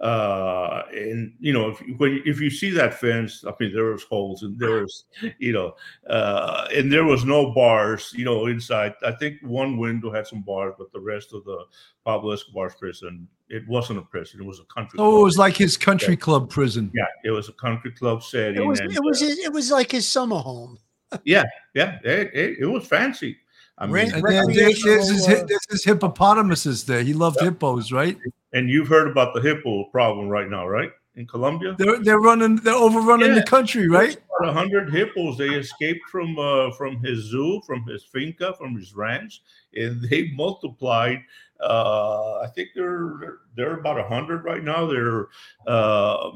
[0.00, 4.02] Uh, and you know, if when if you see that fence, I mean, there was
[4.02, 5.04] holes and there was,
[5.38, 5.76] you know,
[6.08, 8.94] uh, and there was no bars, you know, inside.
[9.06, 11.66] I think one window had some bars, but the rest of the
[12.04, 14.96] Pablo Escobar's prison, it wasn't a prison; it was a country.
[14.96, 15.06] Club.
[15.06, 15.20] Oh, club.
[15.20, 16.90] it was like his country club prison.
[16.94, 18.60] Yeah, it was a country club setting.
[18.60, 18.80] It was.
[18.80, 19.22] And, it was.
[19.22, 20.78] Uh, it was like his summer home.
[21.24, 23.36] yeah, yeah, it, it, it was fancy.
[23.78, 27.02] I mean, and then there's, his, there's his hippopotamuses there.
[27.02, 28.16] He loved hippos, right?
[28.52, 30.90] And you've heard about the hippo problem right now, right?
[31.14, 33.34] In Colombia, they're they're running, they're overrunning yeah.
[33.34, 34.16] the country, right?
[34.40, 35.36] About hundred hippos.
[35.36, 39.42] They escaped from uh, from his zoo, from his finca, from his ranch,
[39.74, 41.18] and they multiplied
[41.62, 44.86] uh, I think they're they're about hundred right now.
[44.86, 45.28] They're
[45.66, 46.30] uh,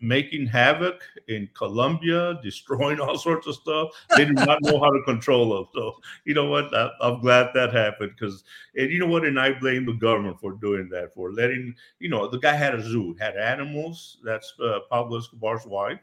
[0.00, 3.88] making havoc in Colombia, destroying all sorts of stuff.
[4.16, 5.68] They do not know how to control them.
[5.74, 5.94] So
[6.24, 6.74] you know what?
[6.74, 8.44] I, am glad that happened because,
[8.76, 9.24] and you know what?
[9.24, 12.74] And I blame the government for doing that, for letting you know the guy had
[12.74, 14.18] a zoo, had animals.
[14.22, 16.00] That's uh, Pablo Escobar's wife,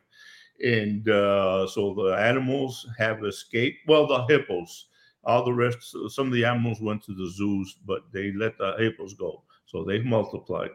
[0.64, 3.88] and uh, so the animals have escaped.
[3.88, 4.88] Well, the hippos
[5.30, 8.76] all the rest, some of the animals went to the zoos, but they let the
[8.78, 9.44] hippos go.
[9.66, 10.72] So they've multiplied.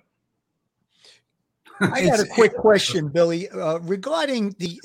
[1.80, 4.78] I had a quick question, Billy, uh, regarding the.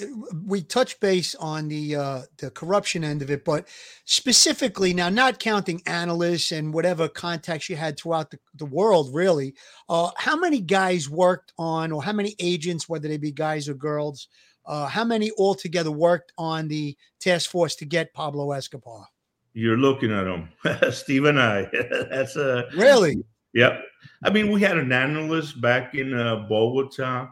[0.46, 3.68] We touch base on the uh, the corruption end of it, but
[4.06, 9.54] specifically now, not counting analysts and whatever contacts you had throughout the, the world, really.
[9.88, 13.76] Uh, how many guys worked on, or how many agents, whether they be guys or
[13.76, 14.28] girls,
[14.66, 19.06] uh, how many altogether worked on the task force to get Pablo Escobar?
[19.54, 20.50] You're looking at them,
[20.92, 21.70] Steve and I.
[22.10, 23.24] That's a really.
[23.54, 23.82] Yep.
[24.24, 27.30] I mean, we had an analyst back in uh, Bogota,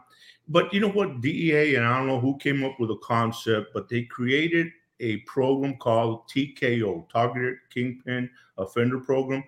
[0.48, 1.20] but you know what?
[1.20, 4.68] DEA and I don't know who came up with a concept, but they created
[5.00, 9.44] a program called TKO, Targeted Kingpin Offender Program,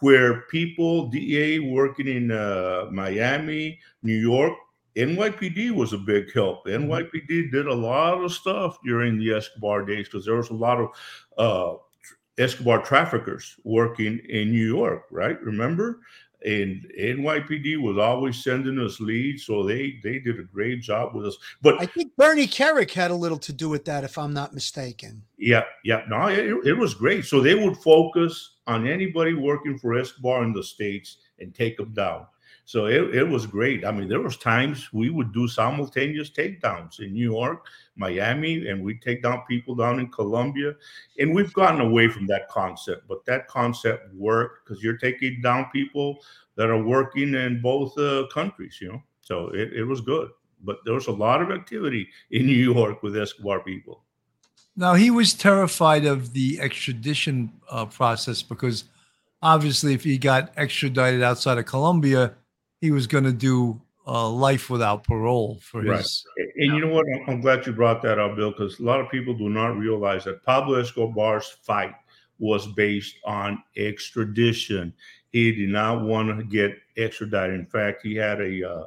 [0.00, 4.54] where people DEA working in uh, Miami, New York,
[4.96, 6.66] NYPD was a big help.
[6.66, 6.90] Mm-hmm.
[6.90, 10.78] NYPD did a lot of stuff during the Escobar days because there was a lot
[10.78, 10.88] of
[11.36, 11.78] uh,
[12.38, 15.40] Escobar traffickers working in New York, right?
[15.42, 16.00] Remember?
[16.44, 21.26] And NYPD was always sending us leads, so they they did a great job with
[21.26, 21.38] us.
[21.62, 24.52] But I think Bernie Kerik had a little to do with that, if I'm not
[24.52, 25.22] mistaken.
[25.38, 27.24] Yeah, yeah, no, it, it was great.
[27.24, 31.94] So they would focus on anybody working for Escobar in the states and take them
[31.94, 32.26] down.
[32.66, 33.84] So it, it was great.
[33.84, 37.66] I mean, there was times we would do simultaneous takedowns in New York,
[37.96, 40.74] Miami, and we take down people down in Colombia.
[41.18, 45.66] And we've gotten away from that concept, but that concept worked because you're taking down
[45.72, 46.18] people
[46.56, 49.02] that are working in both uh, countries, you know.
[49.20, 50.30] So it, it was good.
[50.62, 54.02] But there was a lot of activity in New York with Escobar people.
[54.76, 58.84] Now, he was terrified of the extradition uh, process because
[59.40, 62.34] obviously, if he got extradited outside of Colombia,
[62.80, 66.26] he was going to do uh, life without parole for his.
[66.38, 66.48] Right.
[66.56, 67.06] And you know what?
[67.26, 70.24] I'm glad you brought that up, Bill, because a lot of people do not realize
[70.24, 71.94] that Pablo Escobar's fight
[72.38, 74.92] was based on extradition.
[75.30, 77.58] He did not want to get extradited.
[77.58, 78.84] In fact, he had a, uh,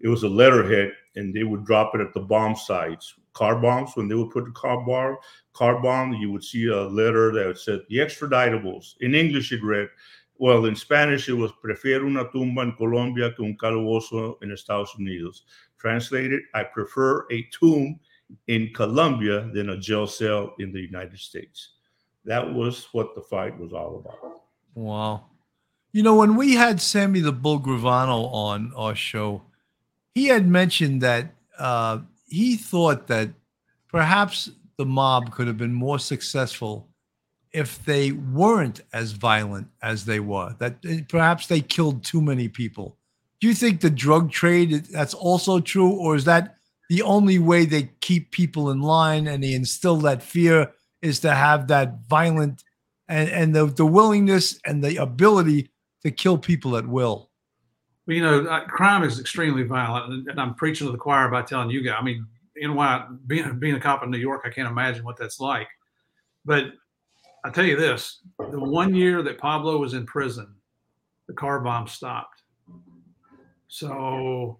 [0.00, 3.92] it was a letterhead, and they would drop it at the bomb sites, car bombs.
[3.94, 5.16] When they would put the car bomb,
[5.52, 8.94] car bomb, you would see a letter that said the extraditables.
[9.00, 9.88] In English, it read
[10.38, 14.94] well, in Spanish, it was prefiero una tumba en Colombia que un calabozo en Estados
[14.98, 15.42] Unidos.
[15.78, 17.98] Translated, I prefer a tomb
[18.46, 21.70] in Colombia than a jail cell in the United States.
[22.24, 24.42] That was what the fight was all about.
[24.74, 25.24] Wow.
[25.92, 29.42] You know, when we had Sammy the Bull Gravano on our show,
[30.14, 33.30] he had mentioned that uh, he thought that
[33.88, 36.87] perhaps the mob could have been more successful
[37.52, 42.48] if they weren't as violent as they were, that eh, perhaps they killed too many
[42.48, 42.96] people.
[43.40, 46.56] Do you think the drug trade that's also true, or is that
[46.88, 51.34] the only way they keep people in line and they instill that fear is to
[51.34, 52.64] have that violent
[53.08, 55.70] and, and the, the willingness and the ability
[56.02, 57.30] to kill people at will?
[58.06, 61.42] But you know, uh, crime is extremely violent, and, I'm preaching to the choir by
[61.42, 61.96] telling you guys.
[62.00, 62.26] I mean,
[62.74, 65.68] why being being a cop in New York, I can't imagine what that's like.
[66.44, 66.72] But
[67.44, 70.54] I tell you this: the one year that Pablo was in prison,
[71.26, 72.42] the car bomb stopped.
[73.68, 74.58] So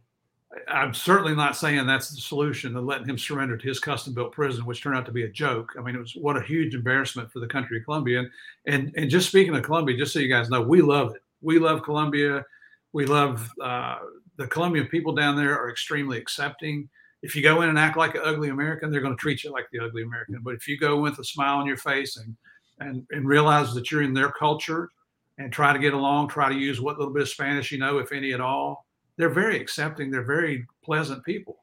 [0.69, 4.33] I'm certainly not saying that's the solution to letting him surrender to his custom built
[4.33, 5.73] prison, which turned out to be a joke.
[5.79, 8.21] I mean, it was what a huge embarrassment for the country of Colombia.
[8.21, 8.31] And,
[8.67, 11.23] and, and just speaking of Colombia, just so you guys know, we love it.
[11.41, 12.45] We love Colombia.
[12.93, 13.99] We love uh,
[14.37, 16.89] the Colombian people down there are extremely accepting.
[17.23, 19.53] If you go in and act like an ugly American, they're going to treat you
[19.53, 20.39] like the ugly American.
[20.43, 22.37] But if you go with a smile on your face and,
[22.81, 24.91] and, and realize that you're in their culture
[25.39, 27.99] and try to get along, try to use what little bit of Spanish you know,
[27.99, 28.87] if any at all,
[29.17, 30.11] they're very accepting.
[30.11, 31.59] They're very pleasant people.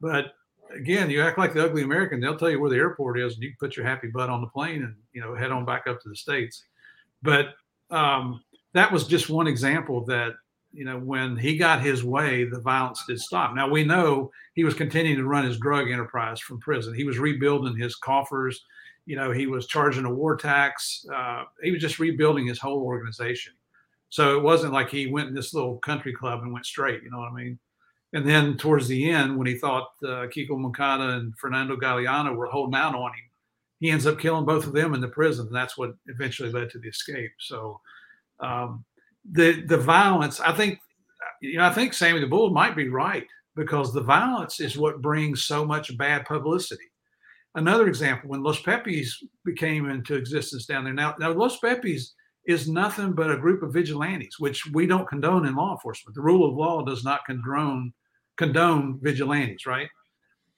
[0.00, 0.34] But
[0.74, 3.42] again, you act like the ugly American, they'll tell you where the airport is, and
[3.42, 5.86] you can put your happy butt on the plane and you know head on back
[5.86, 6.64] up to the states.
[7.22, 7.54] But
[7.90, 8.42] um,
[8.72, 10.34] that was just one example that
[10.72, 13.54] you know when he got his way, the violence did stop.
[13.54, 16.94] Now we know he was continuing to run his drug enterprise from prison.
[16.94, 18.64] He was rebuilding his coffers.
[19.06, 21.04] You know, he was charging a war tax.
[21.12, 23.52] Uh, he was just rebuilding his whole organization.
[24.08, 27.02] So it wasn't like he went in this little country club and went straight.
[27.02, 27.58] You know what I mean?
[28.12, 32.46] And then towards the end, when he thought uh, Kiko Moncada and Fernando Galeano were
[32.46, 33.30] holding out on him,
[33.78, 36.70] he ends up killing both of them in the prison, and that's what eventually led
[36.70, 37.30] to the escape.
[37.38, 37.80] So
[38.40, 38.84] um,
[39.30, 40.80] the the violence, I think,
[41.40, 45.00] you know, I think Sammy the Bull might be right because the violence is what
[45.00, 46.90] brings so much bad publicity.
[47.54, 50.92] Another example, when Los Pepes became into existence down there.
[50.92, 52.14] Now, now Los Pepes
[52.46, 56.14] is nothing but a group of vigilantes, which we don't condone in law enforcement.
[56.14, 57.92] The rule of law does not condone
[58.36, 59.88] condone vigilantes, right?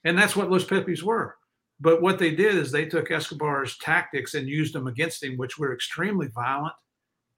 [0.04, 1.34] And that's what Los Pepes were.
[1.80, 5.58] But what they did is they took Escobar's tactics and used them against him, which
[5.58, 6.74] were extremely violent,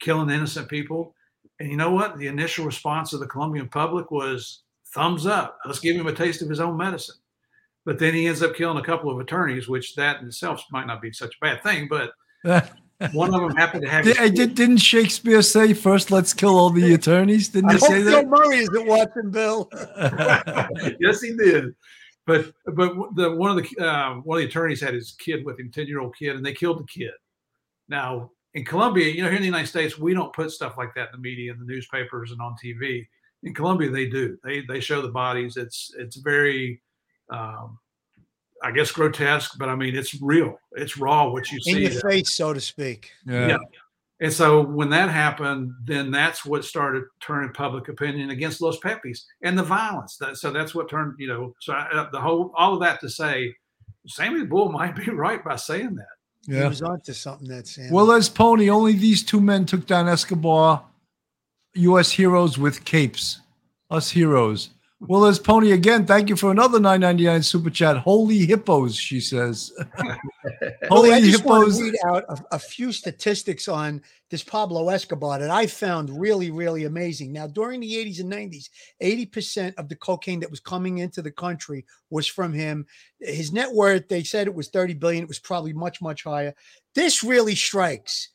[0.00, 1.14] killing innocent people.
[1.60, 2.18] And you know what?
[2.18, 5.58] The initial response of the Colombian public was thumbs up.
[5.64, 7.16] Let's give him a taste of his own medicine.
[7.84, 10.86] But then he ends up killing a couple of attorneys, which that in itself might
[10.86, 11.88] not be such a bad thing.
[11.88, 12.12] But
[13.12, 14.04] one of them happened to have.
[14.04, 17.48] Did, did, didn't Shakespeare say first, let's kill all the attorneys?
[17.48, 18.22] Didn't he say that?
[18.22, 19.68] Bill Murray isn't watching, Bill.
[21.00, 21.74] yes, he did.
[22.26, 25.60] But but the one of the uh, one of the attorneys had his kid with
[25.60, 27.12] him, ten year old kid, and they killed the kid.
[27.88, 30.94] Now in Colombia, you know, here in the United States, we don't put stuff like
[30.94, 33.06] that in the media, in the newspapers, and on TV.
[33.42, 34.38] In Colombia, they do.
[34.42, 35.56] They they show the bodies.
[35.56, 36.80] It's it's very,
[37.30, 37.78] um,
[38.62, 40.58] I guess, grotesque, but I mean, it's real.
[40.72, 41.72] It's raw what you In see.
[41.72, 42.10] In your there.
[42.10, 43.10] face, so to speak.
[43.26, 43.48] Yeah.
[43.48, 43.58] Yeah.
[44.20, 49.26] And so when that happened, then that's what started turning public opinion against Los Pepes
[49.42, 50.16] and the violence.
[50.16, 53.00] That, so that's what turned, you know, so I, uh, the whole, all of that
[53.00, 53.54] to say,
[54.06, 56.06] Sammy Bull might be right by saying that.
[56.46, 57.90] He was onto something that Sam.
[57.90, 60.84] Well, as Pony, only these two men took down Escobar.
[61.74, 62.12] U.S.
[62.12, 63.40] heroes with capes.
[63.90, 64.70] Us heroes.
[65.06, 67.98] Well, as Pony again, thank you for another 999 super chat.
[67.98, 69.72] Holy hippos, she says.
[70.90, 71.78] Oh, I Holy just want hippos.
[71.78, 76.50] to read out a, a few statistics on this Pablo Escobar that I found really,
[76.50, 77.32] really amazing.
[77.32, 78.68] Now, during the 80s and 90s,
[79.02, 82.86] 80% of the cocaine that was coming into the country was from him.
[83.20, 85.22] His net worth, they said it was 30 billion.
[85.22, 86.54] It was probably much, much higher.
[86.94, 88.33] This really strikes.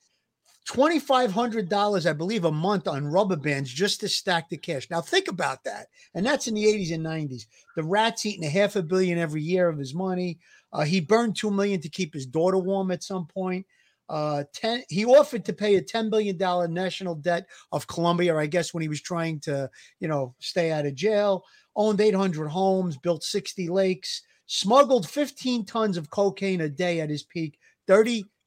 [0.69, 4.87] $2,500, I believe, a month on rubber bands just to stack the cash.
[4.91, 5.87] Now, think about that.
[6.13, 7.47] And that's in the 80s and 90s.
[7.75, 10.37] The rat's eating a half a billion every year of his money.
[10.71, 13.65] Uh, he burned 2 million to keep his daughter warm at some point.
[14.09, 14.83] Uh, ten.
[14.89, 18.81] He offered to pay a ten billion dollar national debt of Colombia, I guess, when
[18.81, 21.43] he was trying to, you know, stay out of jail.
[21.75, 27.21] Owned 800 homes, built 60 lakes, smuggled 15 tons of cocaine a day at his
[27.21, 27.59] peak,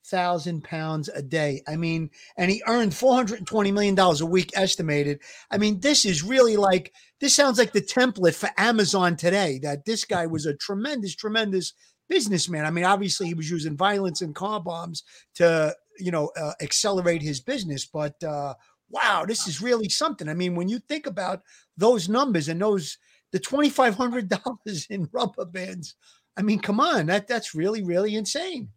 [0.05, 1.62] 30,000 pounds a day.
[1.67, 5.21] I mean, and he earned 420 million dollars a week estimated.
[5.51, 9.59] I mean, this is really like this sounds like the template for Amazon today.
[9.62, 11.73] That this guy was a tremendous, tremendous
[12.09, 12.65] businessman.
[12.65, 15.03] I mean, obviously he was using violence and car bombs
[15.37, 17.87] to, you know, uh, accelerate his business.
[17.87, 18.55] But uh,
[18.91, 20.29] wow, this is really something.
[20.29, 21.42] I mean, when you think about
[21.77, 22.98] those numbers and those
[23.31, 25.94] the twenty five hundred dollars in rubber bands,
[26.37, 28.71] I mean, come on, that that's really really insane.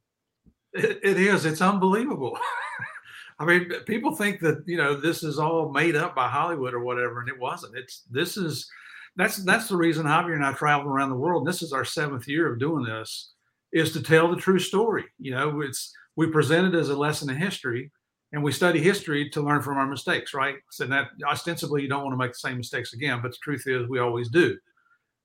[0.75, 1.45] It, it is.
[1.45, 2.37] It's unbelievable.
[3.39, 6.81] I mean, people think that you know this is all made up by Hollywood or
[6.81, 7.77] whatever, and it wasn't.
[7.77, 8.69] It's this is
[9.15, 11.47] that's that's the reason Javier and I travel around the world.
[11.47, 13.33] This is our seventh year of doing this,
[13.73, 15.05] is to tell the true story.
[15.19, 17.91] You know, it's we present it as a lesson in history,
[18.31, 20.55] and we study history to learn from our mistakes, right?
[20.71, 23.63] So that ostensibly you don't want to make the same mistakes again, but the truth
[23.67, 24.57] is we always do.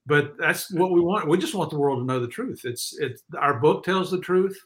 [0.06, 1.28] But that's what we want.
[1.28, 2.62] We just want the world to know the truth.
[2.64, 4.58] It's it's our book tells the truth.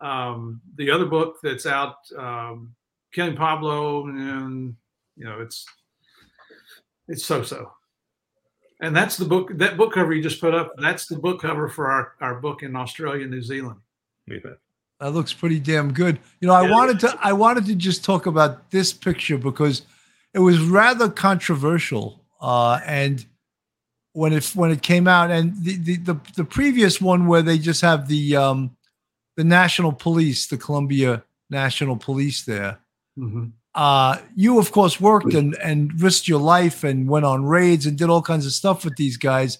[0.00, 2.74] Um, the other book that's out, um,
[3.12, 4.74] Killing Pablo, and
[5.16, 5.64] you know, it's
[7.08, 7.70] It's so so.
[8.80, 9.50] And that's the book.
[9.56, 10.72] That book cover you just put up.
[10.78, 13.80] That's the book cover for our our book in Australia, New Zealand.
[14.26, 14.38] Yeah.
[15.00, 16.18] That looks pretty damn good.
[16.40, 16.70] You know, I Yeah.
[16.72, 19.82] wanted to I wanted to just talk about this picture because
[20.32, 22.24] it was rather controversial.
[22.40, 23.24] Uh, and
[24.12, 27.58] when it when it came out, and the, the the the previous one where they
[27.58, 28.76] just have the um
[29.36, 32.78] the national police, the Colombia National Police there.
[33.74, 37.98] Uh, you of course worked and and risked your life and went on raids and
[37.98, 39.58] did all kinds of stuff with these guys.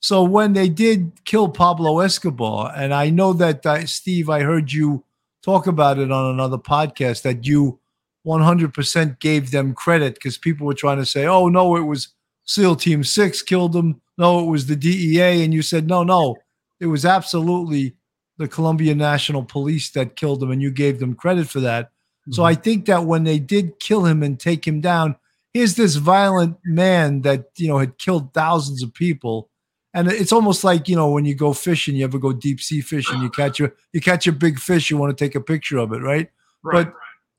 [0.00, 4.70] So when they did kill Pablo Escobar, and I know that uh, Steve, I heard
[4.70, 5.02] you
[5.42, 7.78] talk about it on another podcast that you
[8.26, 12.08] 100% gave them credit because people were trying to say, "Oh no, it was
[12.44, 16.36] SEAL Team Six killed him." No, it was the DEA, and you said, "No, no,
[16.80, 17.94] it was absolutely
[18.38, 21.90] the Colombia National Police that killed him," and you gave them credit for that.
[22.30, 25.16] So I think that when they did kill him and take him down,
[25.52, 29.50] here's this violent man that you know had killed thousands of people,
[29.92, 32.80] and it's almost like you know when you go fishing, you ever go deep sea
[32.80, 35.78] fishing, you catch a you catch a big fish, you want to take a picture
[35.78, 36.30] of it, right?
[36.62, 36.86] Right.
[36.86, 36.94] But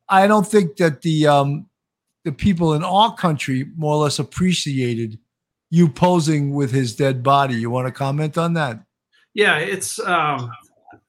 [0.07, 1.67] I don't think that the um,
[2.25, 5.17] the people in our country more or less appreciated
[5.71, 7.55] you posing with his dead body.
[7.55, 8.79] You want to comment on that?
[9.33, 10.51] Yeah, it's um,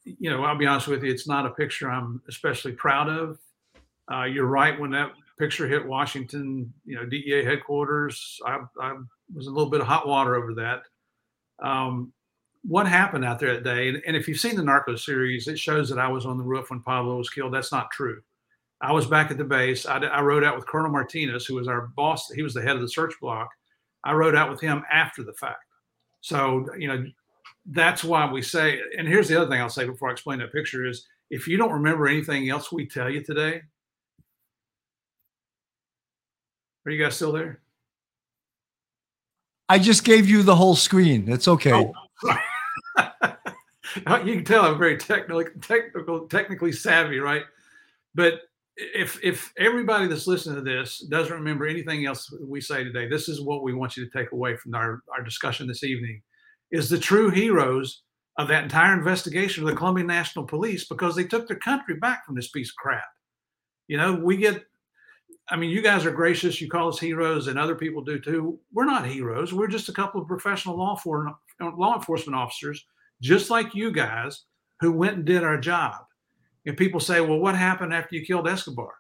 [0.07, 3.39] you know, I'll be honest with you, it's not a picture I'm especially proud of.
[4.11, 4.79] Uh, you're right.
[4.79, 8.97] When that picture hit Washington, you know, DEA headquarters, I, I
[9.35, 10.83] was a little bit of hot water over that.
[11.61, 12.13] Um,
[12.63, 13.89] what happened out there that day?
[13.89, 16.45] And, and if you've seen the Narcos series, it shows that I was on the
[16.45, 17.53] roof when Pablo was killed.
[17.53, 18.21] That's not true.
[18.81, 19.87] I was back at the base.
[19.87, 22.31] I, I rode out with Colonel Martinez, who was our boss.
[22.31, 23.49] He was the head of the search block.
[24.05, 25.65] I rode out with him after the fact.
[26.21, 27.05] So, you know,
[27.67, 30.53] that's why we say, and here's the other thing I'll say before I explain that
[30.53, 33.63] picture is if you don't remember anything else we tell you today,
[36.85, 37.61] are you guys still there?
[39.69, 41.29] I just gave you the whole screen.
[41.29, 41.73] It's okay.
[41.73, 41.93] Oh,
[44.25, 47.43] you can tell I'm very technical, technical, technically savvy, right?
[48.15, 48.43] But
[48.77, 53.29] if if everybody that's listening to this doesn't remember anything else we say today, this
[53.29, 56.23] is what we want you to take away from our, our discussion this evening:
[56.71, 58.03] is the true heroes
[58.39, 62.27] of that entire investigation of the Colombia National Police because they took their country back
[62.27, 63.05] from this piece of crap.
[63.89, 64.65] You know, we get
[65.49, 66.61] I mean, you guys are gracious.
[66.61, 68.59] You call us heroes, and other people do too.
[68.73, 69.53] We're not heroes.
[69.53, 72.85] We're just a couple of professional law, for, law enforcement officers,
[73.23, 74.43] just like you guys,
[74.81, 76.03] who went and did our job.
[76.67, 78.93] And people say, well, what happened after you killed Escobar?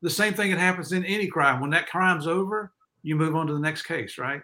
[0.00, 1.60] The same thing that happens in any crime.
[1.60, 2.72] When that crime's over,
[3.02, 4.40] you move on to the next case, right?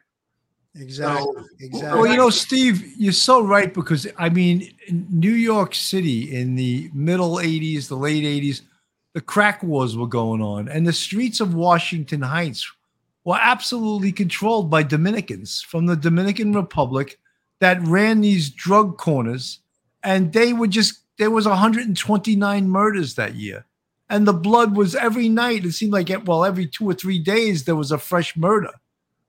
[0.74, 1.22] Exactly.
[1.22, 2.00] So- exactly.
[2.00, 6.54] Well, you know, Steve, you're so right because I mean, in New York City in
[6.54, 8.62] the middle 80s, the late 80s,
[9.12, 12.70] the crack wars were going on, and the streets of Washington Heights
[13.24, 17.18] were absolutely controlled by Dominicans from the Dominican Republic
[17.60, 19.60] that ran these drug corners,
[20.02, 23.66] and they were just there was 129 murders that year,
[24.08, 25.66] and the blood was every night.
[25.66, 28.72] It seemed like well, every two or three days there was a fresh murder.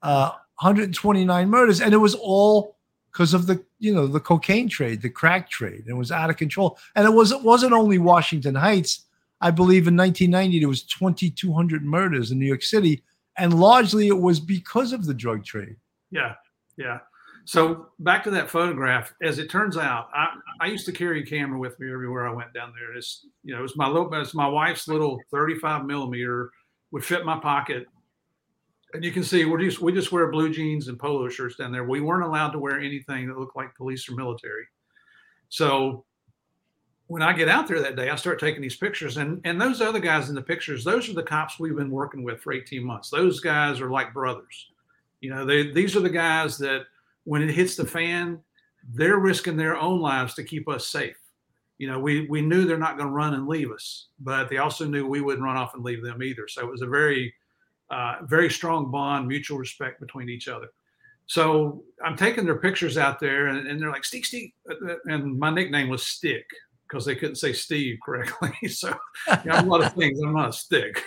[0.01, 0.31] Uh,
[0.63, 2.77] 129 murders, and it was all
[3.11, 5.83] because of the you know the cocaine trade, the crack trade.
[5.87, 9.05] It was out of control, and it was it wasn't only Washington Heights.
[9.41, 13.03] I believe in 1990 there was 2,200 murders in New York City,
[13.37, 15.75] and largely it was because of the drug trade.
[16.11, 16.35] Yeah,
[16.77, 16.99] yeah.
[17.43, 19.13] So back to that photograph.
[19.21, 20.29] As it turns out, I,
[20.61, 22.95] I used to carry a camera with me everywhere I went down there.
[22.95, 26.51] It's you know, it was my little, it's my wife's little 35 millimeter
[26.91, 27.87] would fit my pocket.
[28.93, 31.71] And you can see we're just we just wear blue jeans and polo shirts down
[31.71, 31.83] there.
[31.83, 34.65] We weren't allowed to wear anything that looked like police or military.
[35.49, 36.05] So
[37.07, 39.81] when I get out there that day, I start taking these pictures, and and those
[39.81, 42.83] other guys in the pictures, those are the cops we've been working with for 18
[42.83, 43.09] months.
[43.09, 44.71] Those guys are like brothers.
[45.21, 46.83] You know, they these are the guys that
[47.23, 48.39] when it hits the fan,
[48.93, 51.17] they're risking their own lives to keep us safe.
[51.77, 54.57] You know, we we knew they're not going to run and leave us, but they
[54.57, 56.47] also knew we wouldn't run off and leave them either.
[56.47, 57.33] So it was a very
[57.89, 60.67] uh, very strong bond, mutual respect between each other.
[61.25, 64.53] So I'm taking their pictures out there, and, and they're like, "Stick, stick,"
[65.05, 66.45] and my nickname was Stick
[66.87, 68.51] because they couldn't say Steve correctly.
[68.67, 68.93] so
[69.43, 70.19] you know, a lot of things.
[70.21, 71.01] I'm not a stick,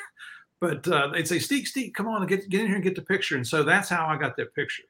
[0.60, 3.02] but uh, they'd say, "Stick, stick, come on, get get in here and get the
[3.02, 4.84] picture." And so that's how I got that picture.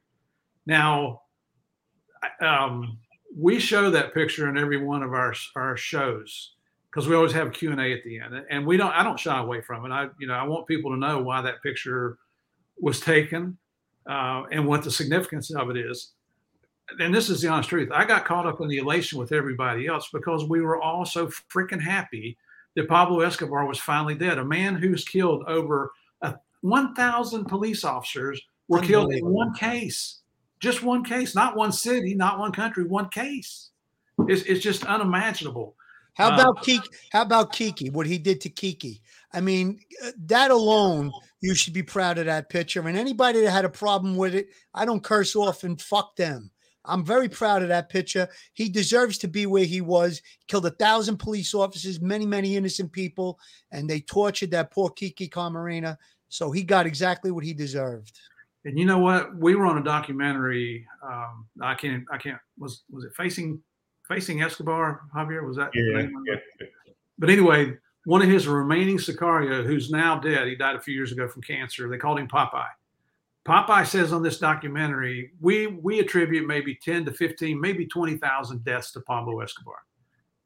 [0.65, 1.23] Now,
[2.41, 2.99] um,
[3.37, 6.56] we show that picture in every one of our our shows
[6.97, 8.91] because we always have Q and A at the end, and we don't.
[8.93, 9.91] I don't shy away from it.
[9.91, 12.17] I you know I want people to know why that picture
[12.81, 13.59] was taken
[14.09, 16.13] uh, and what the significance of it is.
[16.99, 17.91] And this is the honest truth.
[17.93, 21.27] I got caught up in the elation with everybody else because we were all so
[21.53, 22.39] freaking happy
[22.77, 24.39] that Pablo Escobar was finally dead.
[24.39, 25.91] A man who's killed over
[26.23, 30.21] a 1,000 police officers were killed in one case,
[30.61, 33.71] just one case, not one city, not one country, one case.
[34.29, 35.75] It's, it's just unimaginable.
[36.17, 36.89] How Uh, about Kiki?
[37.13, 37.91] How about Kiki?
[37.91, 39.03] What he did to Kiki?
[39.33, 42.87] I mean, uh, that alone, you should be proud of that picture.
[42.89, 46.51] And anybody that had a problem with it, I don't curse off and fuck them.
[46.87, 48.29] I'm very proud of that picture.
[48.55, 50.23] He deserves to be where he was.
[50.47, 53.39] Killed a thousand police officers, many, many innocent people,
[53.73, 55.99] and they tortured that poor Kiki Camarena.
[56.29, 58.19] So he got exactly what he deserved.
[58.65, 59.37] And you know what?
[59.37, 60.87] We were on a documentary.
[61.03, 62.05] Um, I can't.
[62.11, 62.39] I can't.
[62.57, 63.61] Was was it facing
[64.09, 65.03] facing Escobar?
[65.15, 65.71] Javier was that?
[65.73, 66.67] the Yeah, name yeah.
[67.19, 71.13] But anyway, one of his remaining Sicario, who's now dead, he died a few years
[71.13, 71.89] ago from cancer.
[71.89, 72.69] They called him Popeye.
[73.47, 78.91] Popeye says on this documentary, we we attribute maybe 10 to 15, maybe 20,000 deaths
[78.93, 79.79] to Pablo Escobar.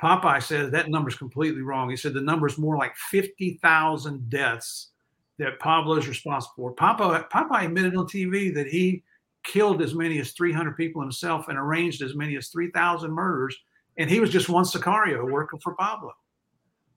[0.03, 1.91] Popeye says that number's completely wrong.
[1.91, 4.91] He said the number's more like 50,000 deaths
[5.39, 6.75] that Pablo is responsible for.
[6.75, 9.03] Popeye, Popeye admitted on TV that he
[9.45, 13.57] killed as many as 300 people himself and arranged as many as 3,000 murders.
[13.99, 16.13] And he was just one Sicario working for Pablo.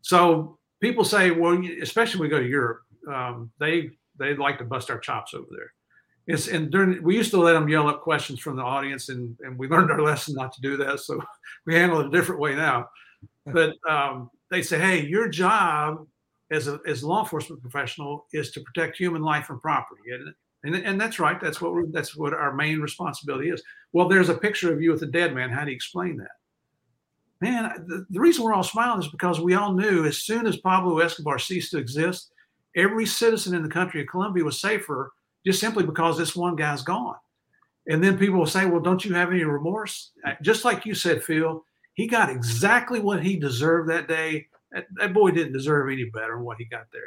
[0.01, 2.81] So people say, well, especially when we go to Europe,
[3.11, 5.73] um, they they like to bust our chops over there.
[6.27, 9.37] It's and during we used to let them yell up questions from the audience, and
[9.41, 10.99] and we learned our lesson not to do that.
[10.99, 11.21] So
[11.65, 12.89] we handle it a different way now.
[13.45, 16.05] But um, they say, hey, your job
[16.51, 20.33] as a as a law enforcement professional is to protect human life and property, and
[20.63, 21.39] and, and that's right.
[21.39, 23.61] That's what we're, that's what our main responsibility is.
[23.91, 25.49] Well, there's a picture of you with a dead man.
[25.49, 26.31] How do you explain that?
[27.41, 30.57] Man, the, the reason we're all smiling is because we all knew as soon as
[30.57, 32.31] Pablo Escobar ceased to exist,
[32.75, 35.11] every citizen in the country of Colombia was safer
[35.45, 37.17] just simply because this one guy's gone.
[37.87, 40.11] And then people will say, well, don't you have any remorse?
[40.25, 44.47] Uh, Just like you said, Phil, he got exactly what he deserved that day.
[44.71, 47.01] That, that boy didn't deserve any better than what he got there.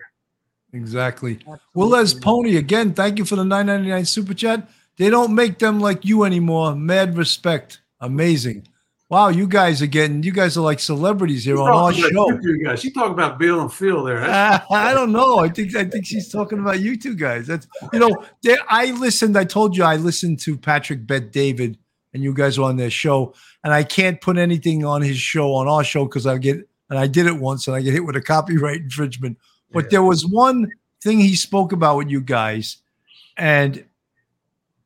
[0.73, 1.39] Exactly.
[1.75, 4.69] Well, Les Pony, again, thank you for the 999 super chat.
[4.99, 6.75] They don't make them like you anymore.
[6.75, 7.81] Mad respect.
[8.01, 8.67] Amazing.
[9.09, 12.31] Wow, you guys are getting, you guys are like celebrities here on our Talking show.
[12.31, 12.83] You two guys.
[12.83, 14.23] You talk about Bill and Phil there.
[14.25, 15.39] Uh, I don't know.
[15.39, 17.47] I think I think she's talking about you two guys.
[17.47, 18.25] That's you know.
[18.43, 19.39] They, I listened.
[19.39, 21.79] I told you I listened to Patrick Bet David,
[22.14, 23.33] and you guys were on their show.
[23.62, 26.99] And I can't put anything on his show on our show because I get and
[26.99, 29.39] I did it once and I get hit with a copyright infringement.
[29.73, 29.89] But Yeah.
[29.91, 30.71] there was one
[31.03, 32.79] thing he spoke about with you guys,
[33.37, 33.85] and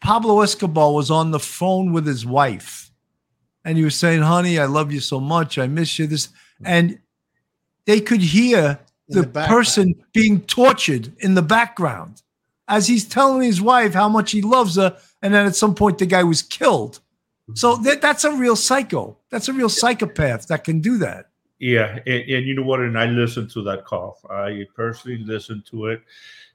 [0.00, 2.90] Pablo Escobar was on the phone with his wife,
[3.64, 5.58] and he was saying, "Honey, I love you so much.
[5.58, 6.28] I miss you." This
[6.64, 6.98] and
[7.86, 8.78] they could hear
[9.08, 12.22] the, the person being tortured in the background
[12.68, 15.98] as he's telling his wife how much he loves her, and then at some point
[15.98, 17.00] the guy was killed.
[17.54, 19.16] So that, that's a real psycho.
[19.30, 21.29] That's a real psychopath that can do that.
[21.60, 22.80] Yeah, and, and you know what?
[22.80, 24.18] And I listened to that call.
[24.30, 26.02] I personally listened to it.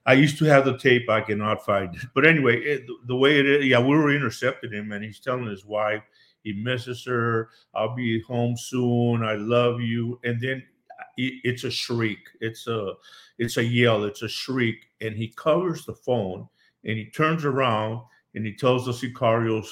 [0.08, 1.10] I used to have the tape.
[1.10, 2.02] I cannot find it.
[2.14, 5.46] But anyway, it, the way it is, yeah, we were intercepting him, and he's telling
[5.46, 6.04] his wife
[6.46, 7.50] he misses her.
[7.74, 9.24] I'll be home soon.
[9.24, 10.20] I love you.
[10.24, 12.20] And then uh, it, it's a shriek.
[12.40, 12.94] It's a
[13.40, 14.06] it's a yell.
[14.06, 14.86] It's a shriek.
[15.02, 16.48] And he covers the phone,
[16.84, 18.02] and he turns around,
[18.36, 19.68] and he tells the sicarios,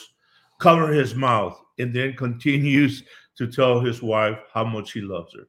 [0.60, 3.04] cover his mouth, and then continues
[3.38, 5.48] to tell his wife how much he loves her.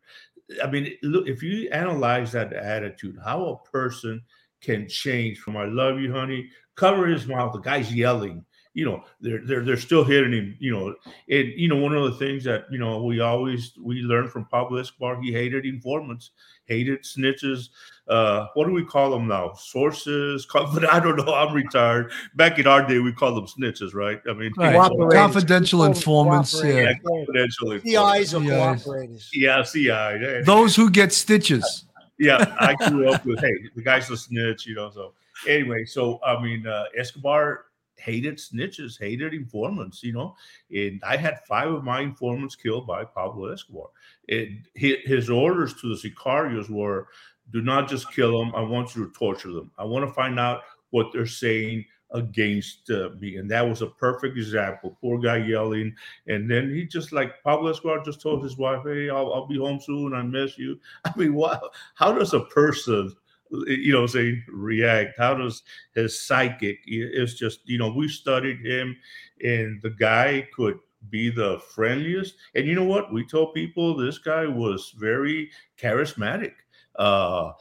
[0.62, 4.22] I mean, look, if you analyze that attitude, how a person
[4.60, 7.52] can change from "I love you, honey," cover his mouth.
[7.52, 8.44] The guy's yelling.
[8.74, 10.56] You know, they're they're they're still hitting him.
[10.58, 10.94] You know,
[11.30, 14.44] and you know one of the things that you know we always we learned from
[14.46, 16.30] Pablo Escobar, he hated informants,
[16.66, 17.68] hated snitches.
[18.08, 19.52] Uh, what do we call them now?
[19.54, 20.46] Sources.
[20.52, 21.32] But I don't know.
[21.34, 22.10] I'm retired.
[22.34, 24.20] Back in our day, we called them snitches, right?
[24.28, 24.74] I mean, Right.
[25.12, 26.52] Confidential informants.
[26.52, 26.82] cooperate.
[26.82, 26.94] Yeah.
[27.06, 27.68] confidential.
[27.68, 27.96] The informants.
[27.98, 29.28] eyes of The cooperators.
[29.32, 30.42] Yeah, CI.
[30.44, 31.84] Those who get stitches.
[32.18, 34.90] yeah, I grew up with hey, the guy's a snitch, you know.
[34.90, 35.12] So
[35.48, 37.64] anyway, so I mean, uh, Escobar
[37.96, 40.36] hated snitches, hated informants, you know.
[40.70, 43.88] And I had five of my informants killed by Pablo Escobar.
[44.28, 47.08] And his orders to the sicarios were,
[47.50, 48.54] "Do not just kill them.
[48.54, 49.70] I want you to torture them.
[49.78, 53.88] I want to find out what they're saying." against uh, me and that was a
[53.88, 55.92] perfect example poor guy yelling
[56.28, 59.58] and then he just like pablo escobar just told his wife hey i'll, I'll be
[59.58, 61.60] home soon i miss you i mean wow
[61.94, 63.12] how does a person
[63.50, 65.18] you know say react?
[65.18, 65.62] How does
[65.94, 68.96] his psychic it's just you know we studied him
[69.42, 70.78] and the guy could
[71.10, 72.34] be the friendliest.
[72.54, 73.12] And you know what?
[73.12, 76.52] We told people this guy was very charismatic.
[76.96, 77.52] Uh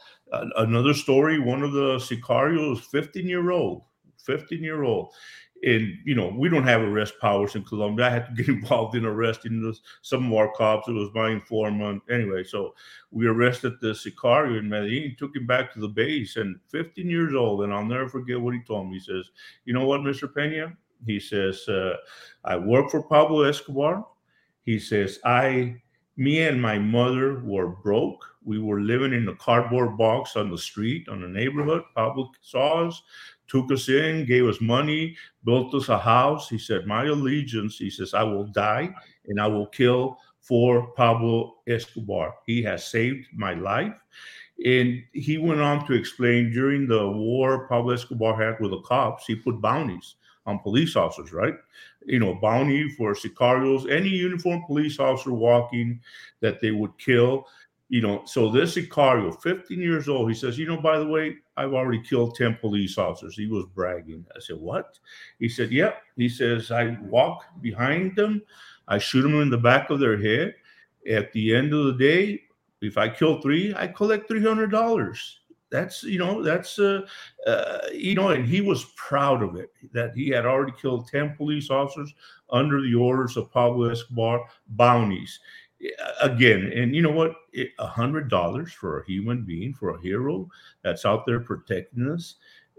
[0.56, 3.82] another story one of the sicarios 15 year old
[4.18, 5.12] 15 year old
[5.64, 8.06] and you know we don't have arrest powers in Colombia.
[8.06, 10.88] I had to get involved in arresting this, some of our cops.
[10.88, 12.44] It was my informant anyway.
[12.44, 12.74] So
[13.10, 17.34] we arrested the Sicario in Medellin, took him back to the base, and 15 years
[17.34, 17.62] old.
[17.62, 18.94] And I'll never forget what he told me.
[18.94, 19.30] He says,
[19.64, 20.32] "You know what, Mr.
[20.32, 21.96] Peña?" He says, uh,
[22.44, 24.06] "I work for Pablo Escobar."
[24.62, 25.80] He says, "I."
[26.16, 28.24] Me and my mother were broke.
[28.44, 31.82] We were living in a cardboard box on the street, on the neighborhood.
[31.96, 33.02] Pablo saw us,
[33.48, 36.48] took us in, gave us money, built us a house.
[36.48, 38.94] He said, My allegiance, he says, I will die
[39.26, 42.34] and I will kill for Pablo Escobar.
[42.46, 43.94] He has saved my life.
[44.64, 49.26] And he went on to explain during the war Pablo Escobar had with the cops,
[49.26, 50.14] he put bounties
[50.46, 51.54] on police officers, right?
[52.06, 56.00] You know, bounty for sicarios, any uniformed police officer walking
[56.40, 57.46] that they would kill
[57.88, 61.36] you know, so this Sicario, 15 years old, he says, you know, by the way,
[61.56, 63.36] I've already killed 10 police officers.
[63.36, 64.24] He was bragging.
[64.34, 64.98] I said, what?
[65.38, 66.02] He said, yep.
[66.16, 68.42] He says, I walk behind them,
[68.88, 70.54] I shoot them in the back of their head.
[71.10, 72.42] At the end of the day,
[72.80, 75.34] if I kill three, I collect $300.
[75.70, 77.00] That's, you know, that's, uh,
[77.46, 81.34] uh, you know, and he was proud of it that he had already killed 10
[81.36, 82.14] police officers
[82.50, 85.40] under the orders of Pablo Escobar bounties
[86.22, 87.34] again, and you know what?
[87.78, 90.48] A hundred dollars for a human being, for a hero
[90.82, 92.36] that's out there protecting us,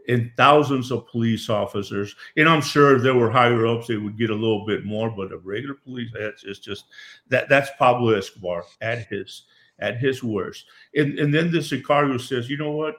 [0.07, 2.15] and thousands of police officers.
[2.37, 5.09] And I'm sure if there were higher ups, they would get a little bit more.
[5.09, 6.85] But a regular police, that's just
[7.29, 9.43] that that's Pablo Escobar at his
[9.79, 10.65] at his worst.
[10.95, 12.95] And and then the Sicario says, you know what?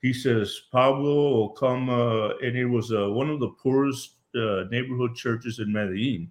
[0.00, 4.64] He says Pablo will come, uh, and it was uh, one of the poorest uh,
[4.70, 6.30] neighborhood churches in Medellin,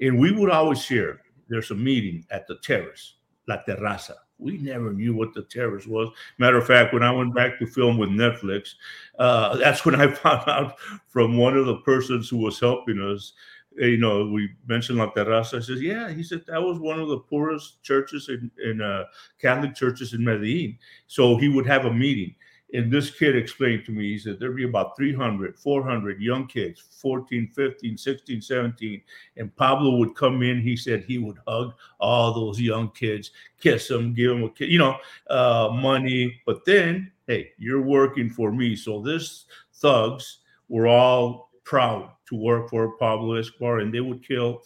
[0.00, 3.14] and we would always hear there's a meeting at the terrace,
[3.46, 4.14] La Terraza.
[4.38, 6.10] We never knew what the terrace was.
[6.38, 8.74] Matter of fact, when I went back to film with Netflix,
[9.18, 10.78] uh, that's when I found out
[11.08, 13.32] from one of the persons who was helping us.
[13.76, 15.58] You know, we mentioned La Terraza.
[15.58, 16.10] I said, yeah.
[16.10, 19.04] He said that was one of the poorest churches in, in uh,
[19.40, 20.78] Catholic churches in Medellin.
[21.06, 22.34] So he would have a meeting
[22.74, 26.82] and this kid explained to me, he said there'd be about 300, 400 young kids,
[27.00, 29.02] 14, 15, 16, 17.
[29.38, 30.60] And Pablo would come in.
[30.60, 34.70] He said he would hug all those young kids, kiss them, give them a kid,
[34.70, 34.96] you know,
[35.30, 36.40] uh, money.
[36.44, 38.76] But then, hey, you're working for me.
[38.76, 44.62] So this thugs were all proud to work for Pablo Escobar and they would kill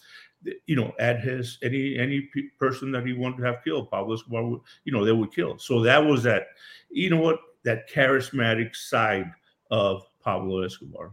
[0.65, 2.29] you know, at his any any
[2.59, 5.57] person that he wanted to have killed, Pablo Escobar would, you know, they would kill.
[5.57, 6.47] So that was that.
[6.89, 7.39] You know what?
[7.63, 9.31] That charismatic side
[9.71, 11.11] of Pablo Escobar.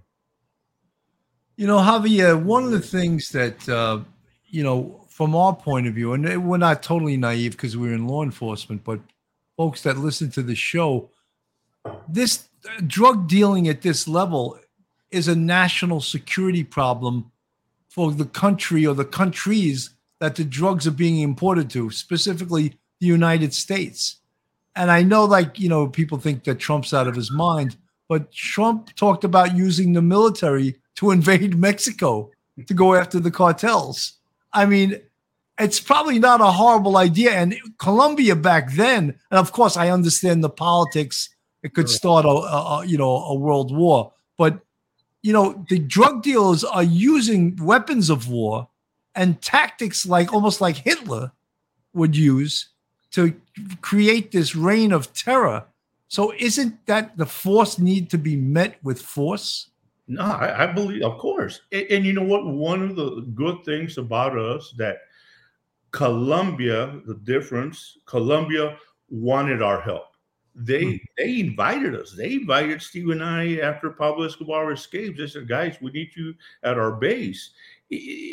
[1.57, 4.01] You know, Javier, one of the things that, uh,
[4.47, 8.07] you know, from our point of view, and we're not totally naive because we're in
[8.07, 9.01] law enforcement, but
[9.57, 11.11] folks that listen to the show,
[12.09, 12.49] this
[12.87, 14.59] drug dealing at this level
[15.11, 17.31] is a national security problem
[17.89, 19.91] for the country or the countries
[20.21, 24.20] that the drugs are being imported to, specifically the United States
[24.81, 27.77] and I know, like, you know, people think that Trump's out of his mind,
[28.09, 32.31] but Trump talked about using the military to invade Mexico
[32.67, 34.15] to go after the cartels.
[34.55, 34.99] I mean,
[35.59, 37.33] it's probably not a horrible idea.
[37.33, 41.29] And Colombia back then, and of course, I understand the politics.
[41.63, 44.61] It could start a, a you know a world war, but
[45.21, 48.71] you know the drug dealers are using weapons of war
[49.15, 51.33] and tactics like almost like Hitler
[51.93, 52.71] would use
[53.13, 53.35] to
[53.81, 55.65] create this reign of terror.
[56.09, 59.71] So isn't that the force need to be met with force?
[60.09, 61.61] No, I, I believe, of course.
[61.71, 62.45] And, and, you know what?
[62.45, 65.03] One of the good things about us that
[65.93, 68.77] Colombia, the difference, Colombia
[69.09, 70.07] wanted our help.
[70.57, 70.97] They hmm.
[71.17, 72.13] they invited us.
[72.13, 75.19] They invited Steve and I after Pablo Escobar escaped.
[75.19, 76.35] They said, "Guys, we need you
[76.65, 77.51] at our base."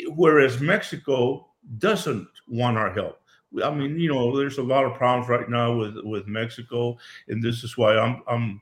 [0.08, 1.48] Whereas Mexico
[1.78, 3.20] doesn't want our help.
[3.64, 7.42] I mean, you know, there's a lot of problems right now with with Mexico, and
[7.42, 8.60] this is why I'm I'm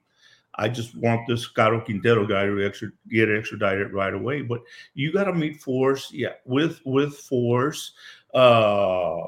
[0.56, 4.42] I just want this Caro Quintero guy to extra, get extradited right away.
[4.42, 4.62] But
[4.94, 7.92] you got to meet force, yeah, with with force.
[8.34, 9.20] Uh,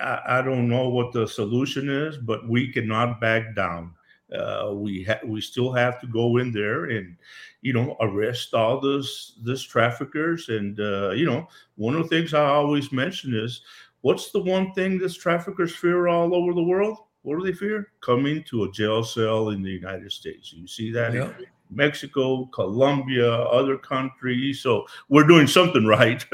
[0.00, 3.94] I, I, don't know what the solution is, but we cannot back down.
[4.34, 7.16] Uh, we ha- we still have to go in there and
[7.62, 10.48] you know arrest all this this traffickers.
[10.48, 13.62] And uh, you know, one of the things I always mention is
[14.02, 16.98] What's the one thing this traffickers fear all over the world?
[17.22, 17.88] What do they fear?
[18.00, 20.52] Coming to a jail cell in the United States.
[20.52, 21.24] You see that yeah.
[21.38, 24.60] in Mexico, Colombia, other countries.
[24.60, 26.24] So we're doing something right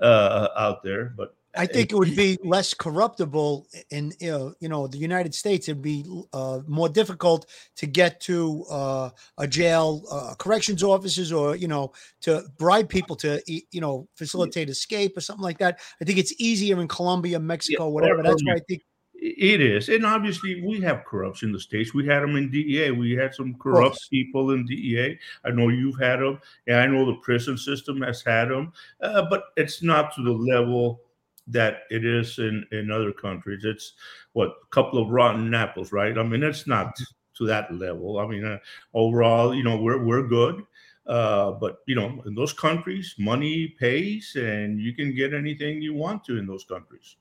[0.00, 1.14] uh, out there.
[1.16, 5.34] But I think it would be less corruptible in you know, you know the United
[5.34, 5.68] States.
[5.68, 11.56] It'd be uh, more difficult to get to uh, a jail, uh, corrections officers, or
[11.56, 11.92] you know,
[12.22, 15.80] to bribe people to you know facilitate escape or something like that.
[16.00, 18.22] I think it's easier in Colombia, Mexico, Yeah, whatever.
[18.22, 18.82] That's why I think.
[19.20, 21.92] It is, and obviously we have corruption in the states.
[21.92, 22.92] We had them in DEA.
[22.92, 25.18] We had some corrupt people in DEA.
[25.44, 26.38] I know you've had them,
[26.68, 30.30] and I know the prison system has had them, uh, but it's not to the
[30.30, 31.00] level
[31.48, 33.64] that it is in in other countries.
[33.64, 33.94] It's
[34.32, 36.16] what a couple of rotten apples, right?
[36.16, 36.96] I mean, it's not
[37.36, 38.18] to that level.
[38.18, 38.58] I mean, uh,
[38.94, 40.64] overall, you know, we're we're good.
[41.06, 45.94] Uh, but you know, in those countries, money pays, and you can get anything you
[45.94, 47.16] want to in those countries.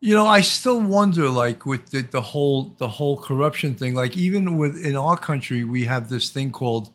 [0.00, 3.94] You know, I still wonder, like with the, the whole the whole corruption thing.
[3.94, 6.94] Like even with in our country, we have this thing called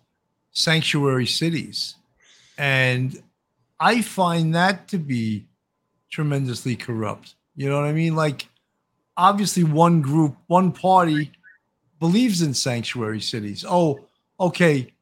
[0.52, 1.96] sanctuary cities,
[2.58, 3.22] and
[3.82, 5.48] I find that to be
[6.12, 7.34] tremendously corrupt.
[7.56, 8.16] You know what I mean?
[8.16, 8.48] Like,
[9.18, 11.32] obviously, one group, one party
[12.00, 13.66] believes in sanctuary cities.
[13.68, 14.00] Oh,
[14.40, 14.94] okay,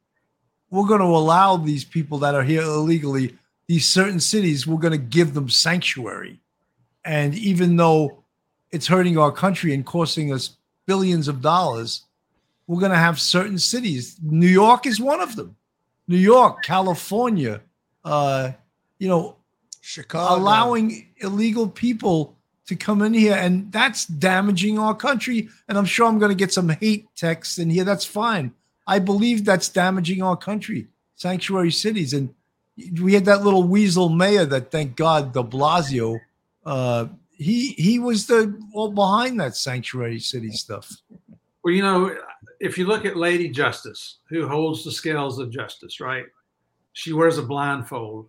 [0.72, 3.36] we're going to allow these people that are here illegally
[3.68, 4.66] these certain cities.
[4.66, 6.40] We're going to give them sanctuary.
[7.06, 8.24] And even though
[8.72, 10.58] it's hurting our country and costing us
[10.88, 12.06] billions of dollars,
[12.66, 14.18] we're going to have certain cities.
[14.24, 15.56] New York is one of them.
[16.08, 17.62] New York, California,
[18.04, 18.52] uh,
[19.00, 19.38] you know,
[19.82, 22.36] Chicago allowing illegal people
[22.68, 25.50] to come in here, and that's damaging our country.
[25.68, 27.84] And I'm sure I'm going to get some hate texts in here.
[27.84, 28.54] That's fine.
[28.86, 32.34] I believe that's damaging our country, sanctuary cities, and
[33.02, 36.20] we had that little weasel mayor that, thank God, De Blasio.
[36.66, 40.91] Uh, he he was the well behind that sanctuary city stuff.
[41.64, 42.16] Well, you know,
[42.60, 46.26] if you look at Lady Justice, who holds the scales of justice, right?
[46.93, 48.28] She wears a blindfold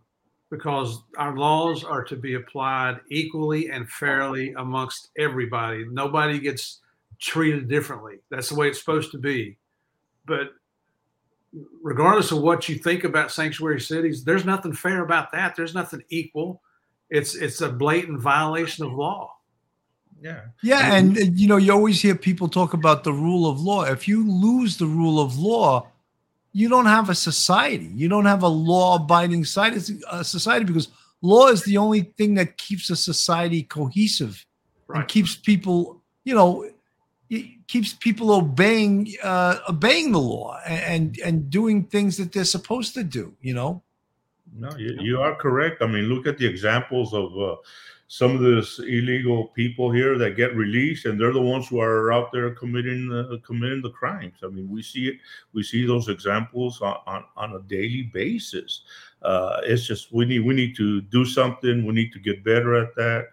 [0.50, 5.84] because our laws are to be applied equally and fairly amongst everybody.
[5.90, 6.80] Nobody gets
[7.20, 8.16] treated differently.
[8.30, 9.56] That's the way it's supposed to be.
[10.26, 10.50] But
[11.82, 15.54] regardless of what you think about sanctuary cities, there's nothing fair about that.
[15.54, 16.62] There's nothing equal.
[17.10, 19.36] It's it's a blatant violation of law.
[20.20, 20.40] Yeah.
[20.62, 23.84] Yeah, and you know, you always hear people talk about the rule of law.
[23.84, 25.88] If you lose the rule of law,
[26.52, 27.90] you don't have a society.
[27.94, 29.80] You don't have a law-abiding society,
[30.22, 30.88] society because
[31.22, 34.44] law is the only thing that keeps a society cohesive
[34.88, 36.68] and keeps people, you know,
[37.28, 42.44] it keeps people obeying uh, obeying the law and, and and doing things that they're
[42.44, 43.32] supposed to do.
[43.40, 43.82] You know.
[44.52, 45.80] No, you, you are correct.
[45.80, 47.54] I mean, look at the examples of uh,
[48.12, 52.12] some of these illegal people here that get released, and they're the ones who are
[52.12, 54.34] out there committing the, committing the crimes.
[54.42, 55.18] I mean, we see it.
[55.52, 58.82] We see those examples on, on, on a daily basis.
[59.22, 61.86] Uh, it's just we need we need to do something.
[61.86, 63.28] We need to get better at that.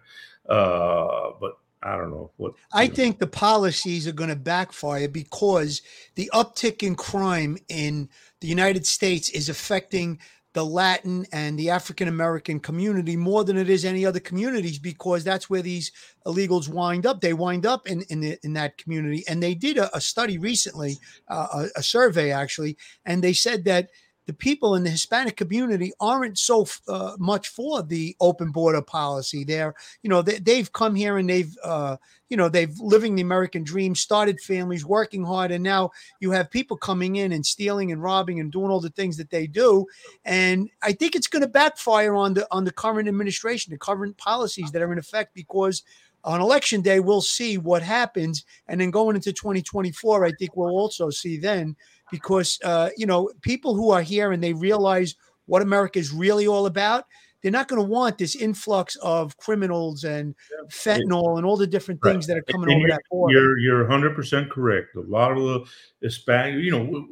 [0.48, 2.52] Uh, but I don't know what.
[2.70, 2.94] I know.
[2.94, 5.82] think the policies are going to backfire because
[6.14, 8.08] the uptick in crime in
[8.40, 10.20] the United States is affecting
[10.54, 15.22] the Latin and the African American community more than it is any other communities because
[15.22, 15.92] that's where these
[16.26, 17.20] illegals wind up.
[17.20, 20.38] They wind up in in, the, in that community, and they did a, a study
[20.38, 20.96] recently,
[21.28, 21.46] uh,
[21.76, 23.90] a, a survey actually, and they said that
[24.28, 29.42] the people in the Hispanic community aren't so uh, much for the open border policy.
[29.42, 31.96] They're, you know, they, they've come here and they've, uh,
[32.28, 36.50] you know, they've living the American dream, started families, working hard, and now you have
[36.50, 39.86] people coming in and stealing and robbing and doing all the things that they do.
[40.26, 44.18] And I think it's going to backfire on the on the current administration, the current
[44.18, 45.84] policies that are in effect, because
[46.22, 50.68] on election day we'll see what happens, and then going into 2024, I think we'll
[50.68, 51.76] also see then
[52.10, 55.14] because uh, you know people who are here and they realize
[55.46, 57.04] what America is really all about.
[57.40, 60.34] They're not going to want this influx of criminals and
[60.70, 62.12] fentanyl and all the different Right.
[62.12, 63.38] things that are coming And over that border.
[63.38, 64.94] You're you're 100 percent correct.
[64.96, 65.64] A lot of the
[66.00, 67.08] Hispanic, you know,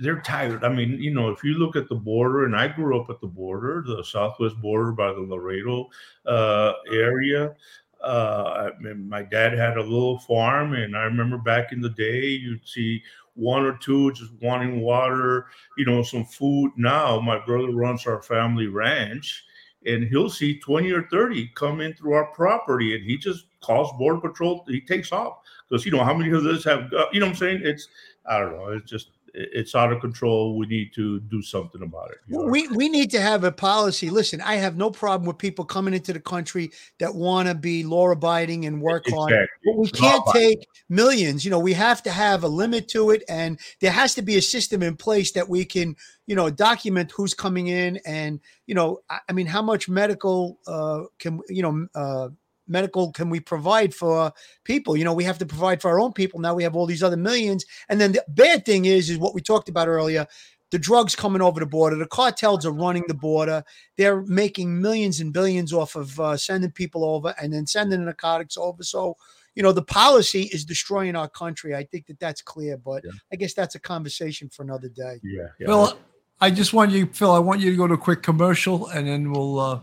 [0.00, 0.64] they're tired.
[0.64, 3.20] I mean, you know, if you look at the border, and I grew up at
[3.20, 5.88] the border, the southwest border by the Laredo
[6.26, 7.54] uh, area.
[8.02, 11.90] Uh, I mean, my dad had a little farm, and I remember back in the
[11.90, 13.02] day, you'd see
[13.34, 15.46] one or two just wanting water,
[15.78, 16.72] you know, some food.
[16.76, 19.44] Now, my brother runs our family ranch,
[19.86, 23.90] and he'll see 20 or 30 come in through our property, and he just calls
[23.98, 24.64] border patrol.
[24.68, 27.62] He takes off because you know how many of those have, you know, I'm saying
[27.64, 27.88] it's,
[28.26, 30.56] I don't know, it's just it's out of control.
[30.58, 32.18] We need to do something about it.
[32.26, 32.44] you know?
[32.44, 34.10] We we need to have a policy.
[34.10, 37.82] Listen, I have no problem with people coming into the country that want to be
[37.82, 39.32] law abiding and work hard.
[39.32, 39.58] Exactly.
[39.64, 41.44] But we can't take millions.
[41.44, 44.36] You know, we have to have a limit to it, and there has to be
[44.36, 48.74] a system in place that we can, you know, document who's coming in, and you
[48.74, 52.28] know, I, I mean, how much medical uh, can you know uh,
[52.72, 54.32] medical can we provide for
[54.64, 54.96] people?
[54.96, 56.40] You know, we have to provide for our own people.
[56.40, 59.34] Now we have all these other millions, and then the bad thing is, is what
[59.34, 60.26] we talked about earlier.
[60.70, 61.96] The drugs coming over the border.
[61.96, 63.62] The cartels are running the border.
[63.98, 68.06] They're making millions and billions off of uh, sending people over and then sending the
[68.06, 68.82] narcotics over.
[68.82, 69.18] So,
[69.54, 71.74] you know, the policy is destroying our country.
[71.74, 73.10] I think that that's clear, but Yeah.
[73.30, 75.20] I guess that's a conversation for another day.
[75.22, 75.48] Yeah.
[75.60, 75.66] yeah.
[75.66, 75.98] Phil,
[76.40, 77.32] I just want you, Phil.
[77.32, 79.60] I want you to go to a quick commercial, and then we'll.
[79.60, 79.80] uh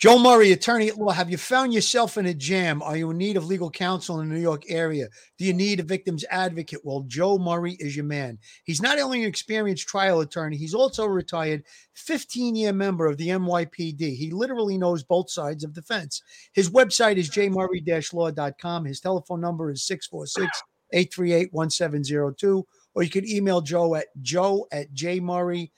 [0.00, 2.80] Joe Murray, attorney at law, have you found yourself in a jam?
[2.80, 5.08] Are you in need of legal counsel in the New York area?
[5.36, 6.80] Do you need a victim's advocate?
[6.82, 8.38] Well, Joe Murray is your man.
[8.64, 13.18] He's not only an experienced trial attorney, he's also a retired 15 year member of
[13.18, 14.16] the NYPD.
[14.16, 16.22] He literally knows both sides of the fence.
[16.54, 18.86] His website is jmurray law.com.
[18.86, 20.62] His telephone number is 646
[20.94, 22.66] 838 1702.
[22.94, 25.70] Or you can email Joe at joe at jmurray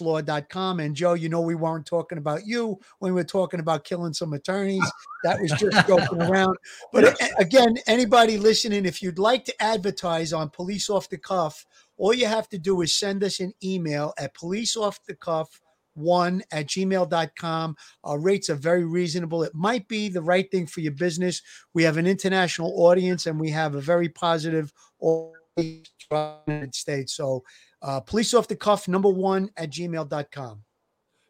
[0.00, 0.80] law.com.
[0.80, 4.12] And Joe, you know, we weren't talking about you when we were talking about killing
[4.12, 4.90] some attorneys.
[5.24, 6.56] That was just joking around.
[6.92, 11.64] But again, anybody listening, if you'd like to advertise on Police Off the Cuff,
[11.96, 15.60] all you have to do is send us an email at police off the cuff
[15.96, 17.76] one at gmail.com.
[18.04, 19.42] Our rates are very reasonable.
[19.42, 21.42] It might be the right thing for your business.
[21.74, 26.74] We have an international audience and we have a very positive audience throughout the United
[26.74, 27.14] States.
[27.14, 27.42] So
[27.82, 30.62] uh, police off the cuff number one at gmail.com.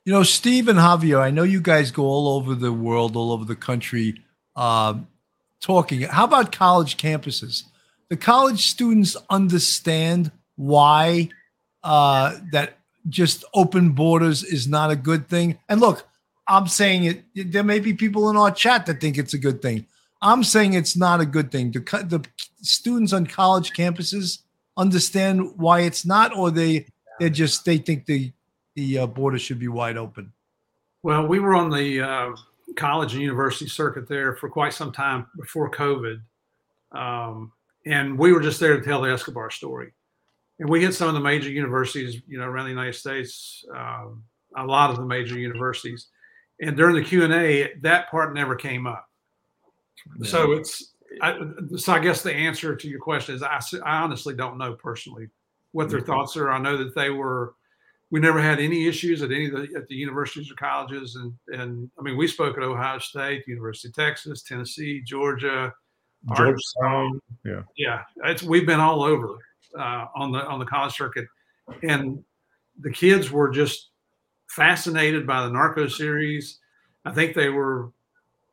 [0.04, 3.32] You know, Steve and Javier, I know you guys go all over the world, all
[3.32, 4.22] over the country,
[4.54, 5.08] um,
[5.60, 6.02] talking.
[6.02, 7.64] How about college campuses?
[8.08, 11.30] The college students understand why
[11.82, 12.78] uh, that
[13.08, 15.58] just open borders is not a good thing.
[15.68, 16.06] And look,
[16.46, 17.52] I'm saying it.
[17.52, 19.86] There may be people in our chat that think it's a good thing.
[20.22, 21.72] I'm saying it's not a good thing.
[21.72, 22.24] The, the
[22.62, 24.38] students on college campuses
[24.76, 26.86] understand why it's not, or they
[27.18, 28.32] they just they think the
[28.74, 30.32] the uh, border should be wide open.
[31.02, 32.36] Well, we were on the uh,
[32.76, 36.20] college and university circuit there for quite some time before COVID.
[36.92, 37.52] Um,
[37.86, 39.92] and we were just there to tell the Escobar story.
[40.58, 44.24] And we hit some of the major universities, you know, around the United States, um,
[44.56, 46.08] a lot of the major universities.
[46.60, 49.08] And during the Q and A, that part never came up.
[50.22, 51.38] So it's, I,
[51.76, 55.28] so I guess the answer to your question is I, I honestly don't know personally
[55.72, 56.50] what their thoughts are.
[56.50, 57.54] I know that they were,
[58.10, 61.32] we never had any issues at any of the at the universities or colleges, and
[61.48, 65.72] and I mean we spoke at Ohio State, University of Texas, Tennessee, Georgia,
[66.36, 67.20] Georgetown.
[67.44, 67.62] Yeah.
[67.76, 69.38] yeah, it's we've been all over
[69.78, 71.26] uh, on the on the college circuit,
[71.82, 72.22] and
[72.80, 73.90] the kids were just
[74.48, 76.60] fascinated by the Narcos series.
[77.04, 77.90] I think they were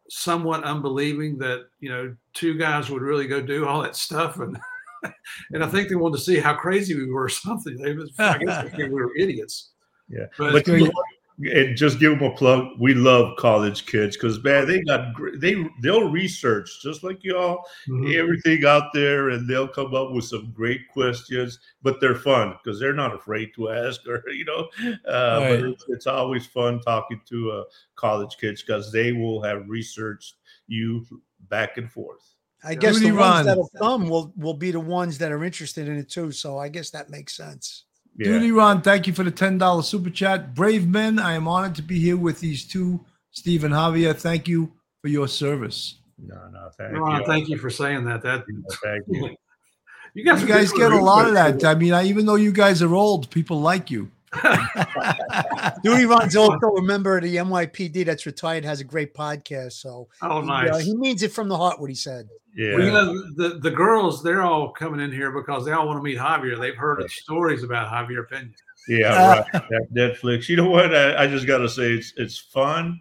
[0.10, 4.58] somewhat unbelieving that you know two guys would really go do all that stuff, and
[5.52, 7.78] and I think they wanted to see how crazy we were or something.
[7.78, 9.72] They was I guess they we were idiots.
[10.10, 10.26] Yeah.
[10.38, 10.92] But, But you?
[11.40, 12.68] And just give them a plug.
[12.80, 17.64] We love college kids because man, they got gr- they they'll research just like y'all
[17.88, 18.16] Mhm.
[18.16, 21.60] everything out there, and they'll come up with some great questions.
[21.82, 24.70] But they're fun because they're not afraid to ask, or you know.
[25.08, 25.60] Uh, Right.
[25.60, 27.64] But it's, it's always fun talking to uh,
[27.96, 30.36] college kids because they will have researched
[30.68, 31.06] you
[31.50, 32.36] back and forth.
[32.64, 33.46] I guess Rudy the ones Ron.
[33.46, 36.32] that'll come will, will be the ones that are interested in it too.
[36.32, 37.84] So I guess that makes sense.
[38.18, 38.26] Yeah.
[38.28, 40.54] Duty Ron, thank you for the ten dollars super chat.
[40.54, 43.00] Brave men, I am honored to be here with these two,
[43.32, 44.16] Steve and Javier.
[44.16, 45.96] Thank you for your service.
[46.20, 47.26] No, no, thank Ron, you.
[47.28, 48.22] thank you for saying that.
[48.22, 48.46] That
[48.84, 49.36] Thank you.
[50.14, 51.62] you guys, You guys get a lot of research.
[51.62, 51.76] that.
[51.76, 54.10] I mean, I, even though you guys are old, people like you.
[55.84, 59.74] Dewey Ron's also a member of the NYPD that's retired, has a great podcast.
[59.74, 60.86] So Oh, he, uh, nice.
[60.86, 62.28] he means it from the heart what he said.
[62.56, 62.76] Yeah.
[62.76, 65.98] Well, you know, the, the girls, they're all coming in here because they all want
[66.00, 66.60] to meet Javier.
[66.60, 68.54] They've heard stories about Javier Peña.
[68.88, 69.64] Yeah, uh, right.
[69.70, 70.50] that Netflix.
[70.50, 70.94] You know what?
[70.94, 73.00] I, I just got to say it's it's fun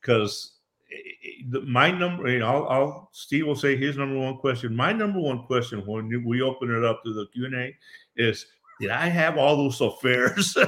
[0.00, 0.58] because
[0.92, 2.28] eh, eh, my number.
[2.28, 4.76] You know, I'll, I'll Steve will say his number one question.
[4.76, 7.74] My number one question when we open it up to the Q and A
[8.16, 8.46] is.
[8.82, 10.56] Did I have all those affairs?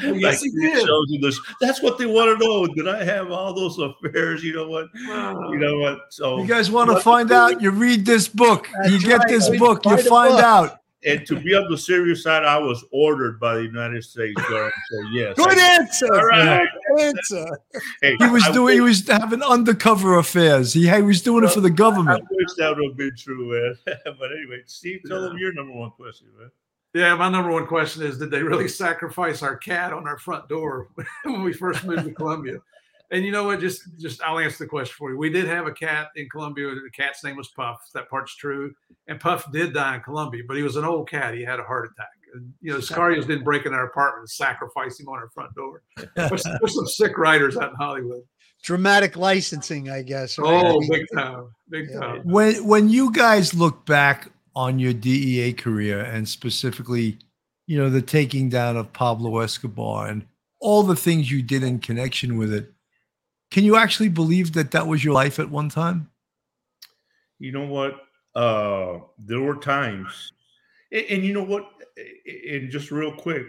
[0.00, 0.86] Oh, yes, he did.
[0.86, 1.40] shows you this.
[1.60, 2.66] That's what they want to know.
[2.68, 4.44] Did I have all those affairs?
[4.44, 4.86] You know what?
[4.94, 5.98] You know what?
[6.10, 7.60] So You guys want to find out?
[7.60, 8.68] You read this book.
[8.88, 9.28] you get right.
[9.28, 9.84] this Read- book.
[9.84, 10.44] You find book.
[10.44, 10.78] out.
[11.04, 14.72] and to be on the serious side, I was ordered by the United States government.
[14.92, 16.14] So yes, Good I- answer.
[16.14, 16.68] All right.
[16.96, 17.58] Good answer.
[18.00, 18.74] Hey, He was I doing.
[18.74, 20.72] He was having undercover affairs.
[20.72, 22.08] He, he was doing it for the government.
[22.08, 22.28] I government.
[22.30, 23.96] wish that would have been true, man.
[24.04, 26.52] but anyway, Steve, tell them your number one question, man.
[26.94, 30.48] Yeah, my number one question is: Did they really sacrifice our cat on our front
[30.48, 30.88] door
[31.24, 32.58] when we first moved to Colombia?
[33.10, 33.60] And you know what?
[33.60, 35.16] Just, just I'll answer the question for you.
[35.16, 36.66] We did have a cat in Colombia.
[36.74, 37.80] The cat's name was Puff.
[37.94, 38.74] That part's true.
[39.06, 41.32] And Puff did die in Colombia, but he was an old cat.
[41.32, 42.08] He had a heart attack.
[42.34, 45.54] And, you know, Sicarios didn't break in our apartment and sacrifice him on our front
[45.54, 45.80] door.
[46.16, 48.20] There's, there's some sick writers out in Hollywood.
[48.62, 50.38] Dramatic licensing, I guess.
[50.38, 50.46] right?
[50.46, 52.00] Oh, I mean, big time, big Yeah.
[52.00, 52.20] time.
[52.24, 57.16] When when you guys look back on your DEA career and specifically,
[57.68, 60.26] you know, the taking down of Pablo Escobar and
[60.58, 62.72] all the things you did in connection with it,
[63.52, 66.10] can you actually believe that that was your life at one time?
[67.38, 68.00] you know what?
[68.34, 70.32] Uh there were times
[70.90, 71.70] and, and you know what?
[72.50, 73.46] And just real quick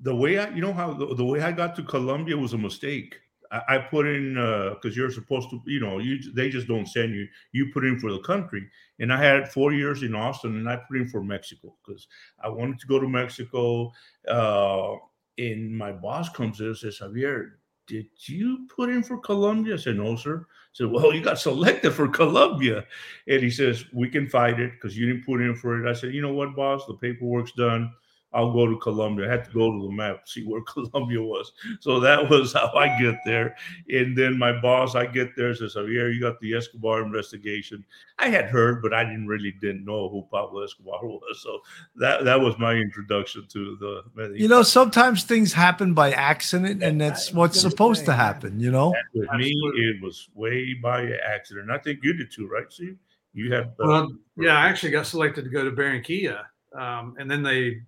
[0.00, 2.58] the way i you know how the, the way i got to colombia was a
[2.58, 3.18] mistake
[3.50, 7.14] i, put in uh because you're supposed to you know you they just don't send
[7.14, 8.66] you you put in for the country
[9.00, 12.08] and i had four years in austin and i put in for mexico because
[12.42, 13.90] i wanted to go to mexico
[14.28, 14.94] uh
[15.38, 17.52] and my boss comes in and says javier
[17.88, 20.46] did you put in for Colombia?" I said, no, sir.
[20.46, 22.84] I said, well, you got selected for Colombia.
[23.26, 25.90] And he says, we can fight it because you didn't put in for it.
[25.90, 26.86] I said, you know what, boss?
[26.86, 27.90] The paperwork's done.
[28.32, 29.26] I'll go to Colombia.
[29.26, 31.52] I had to go to the map, see where Colombia was.
[31.80, 33.56] So that was how I get there.
[33.88, 37.84] And then my boss, I get there, says, oh, yeah, you got the Escobar investigation.
[38.18, 41.40] I had heard, but I didn't really didn't know who Pablo Escobar was.
[41.42, 41.60] So
[41.96, 43.76] that that was my introduction to
[44.14, 48.60] the You know, sometimes things happen by accident, and that's what's gonna supposed to happen.
[48.60, 51.70] You know, with me, it was way by accident.
[51.70, 52.70] I think you did too, right?
[52.72, 52.94] See,
[53.32, 53.66] you had.
[53.80, 57.80] uh, Well, yeah, I actually got selected to go to Barranquilla, um, and then they,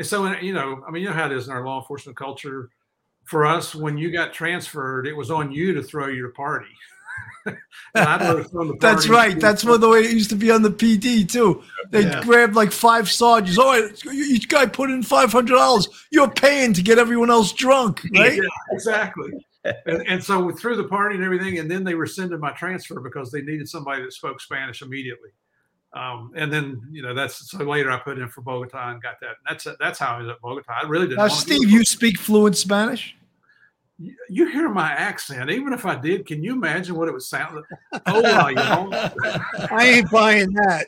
[0.00, 2.16] and so you know, I mean, you know how it is in our law enforcement
[2.16, 2.70] culture.
[3.24, 6.66] For us, when you got transferred, it was on you to throw your party.
[7.46, 9.38] And I'd rather throw the that's right.
[9.38, 11.62] That's what the way it used to be on the PD too.
[11.90, 12.16] They Yeah.
[12.18, 13.58] would grab like five sergeants.
[13.58, 15.88] All right, each guy put in five hundred dollars.
[16.10, 18.36] You're paying to get everyone else drunk, right?
[18.36, 18.42] Yeah,
[18.72, 19.32] exactly.
[19.64, 23.00] And, and so we threw the party and everything, and then they rescinded my transfer
[23.00, 25.30] because they needed somebody that spoke Spanish immediately.
[25.92, 29.14] Um, and then you know that's so later I put in for Bogota and got
[29.22, 29.36] that.
[29.48, 30.72] That's that's how I was at Bogota.
[30.82, 31.18] I really didn't.
[31.18, 33.14] Now, want to do Steve, you speak fluent Spanish.
[33.98, 35.50] You- you hear my accent.
[35.50, 38.02] Even if I did, can you imagine what it would sound like?
[38.06, 38.88] Oh, well, you know,
[39.70, 40.86] I ain't buying that.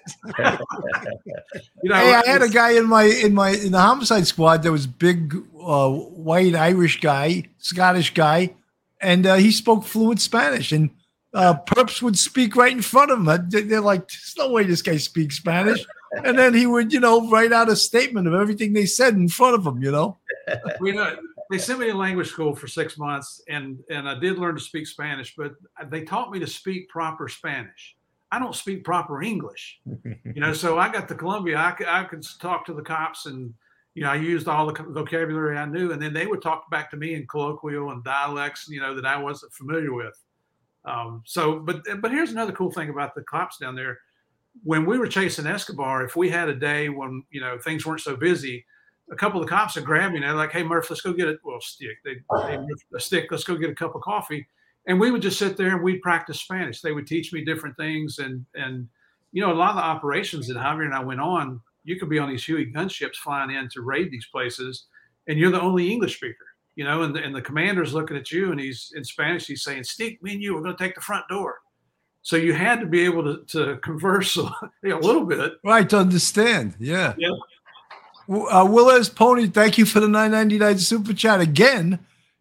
[1.83, 4.63] you know Hey, I had a guy in my in my in the homicide squad
[4.63, 8.55] that was big, uh, white Irish guy, Scottish guy,
[9.01, 10.73] and uh, he spoke fluent Spanish.
[10.73, 10.91] And
[11.35, 13.49] uh, perps would speak right in front of him.
[13.51, 15.85] They- They're like, "There's no way this guy speaks Spanish."
[16.25, 19.29] And then he would, you know, write out a statement of everything they said in
[19.29, 19.83] front of him.
[19.83, 20.19] You know,
[20.83, 21.17] you know,
[21.51, 24.61] they sent me to language school for six months, and and I did learn to
[24.61, 25.55] speak Spanish, but
[25.87, 27.97] they taught me to speak proper Spanish.
[28.31, 29.79] I don't speak proper English,
[30.25, 30.53] you know.
[30.53, 33.53] So I got to Colombia, I could, I could talk to the cops, and
[33.95, 36.91] you know, I used all the vocabulary I knew, and then they would talk back
[36.93, 40.19] to me in colloquial and dialects, you know, that I wasn't familiar with.
[40.85, 43.99] Um, so, but but here's another cool thing about the cops down there.
[44.65, 48.01] When we were chasing Escobar, if we had a day when you know things weren't
[48.01, 48.65] so busy,
[49.11, 51.13] a couple of the cops would grab me and they're like, "Hey, Murph, let's go
[51.13, 51.99] get a well stick.
[52.05, 52.17] They,
[52.47, 52.59] hey,
[52.95, 53.29] a stick.
[53.31, 54.47] Let's go get a cup of coffee."
[54.87, 56.81] And we would just sit there and we'd practice Spanish.
[56.81, 58.89] They would teach me different things, and and
[59.31, 62.09] you know a lot of the operations that Javier and I went on, you could
[62.11, 64.87] be on these Huey gunships flying in to raid these places,
[65.29, 66.52] and you're the only English speaker.
[66.75, 69.47] You know, and the, and the commander's looking at you, and he's in Spanish.
[69.47, 71.59] He's saying, "Stick, me and you, we're going to take the front door."
[72.23, 74.43] So you had to be able to, to converse a,
[74.85, 75.55] a little bit.
[75.65, 75.89] right?
[75.91, 76.75] To understand.
[76.79, 77.15] Yeah.
[77.19, 77.31] Yeah.
[78.29, 81.99] Uh, Willis Pony, thank you for the 999 super chat again.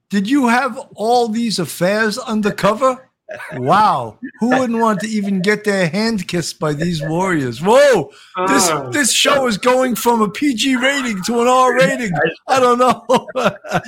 [0.10, 3.10] Did you have all these affairs undercover?
[3.56, 4.18] Wow.
[4.40, 7.62] Who wouldn't want to even get their hand kissed by these warriors?
[7.62, 8.12] Whoa.
[8.48, 8.90] This Oh.
[8.92, 12.12] this show is going from a PG rating to an R rating.
[12.48, 13.06] I don't know.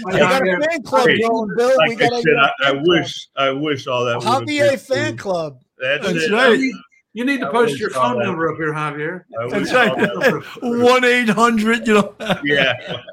[0.06, 1.76] We got a fan club Hey, going, Bill.
[1.88, 4.18] we got I a said, I, I wish, I wish all that.
[4.20, 5.18] would've Javier fan true.
[5.18, 5.60] club.
[5.80, 6.32] That's, That's it.
[6.32, 6.60] right.
[7.16, 9.22] You need to I post your phone number up here, Javier.
[9.40, 10.44] I That's wish all that right.
[10.94, 12.16] One eight hundred, you know.
[12.44, 12.74] yeah.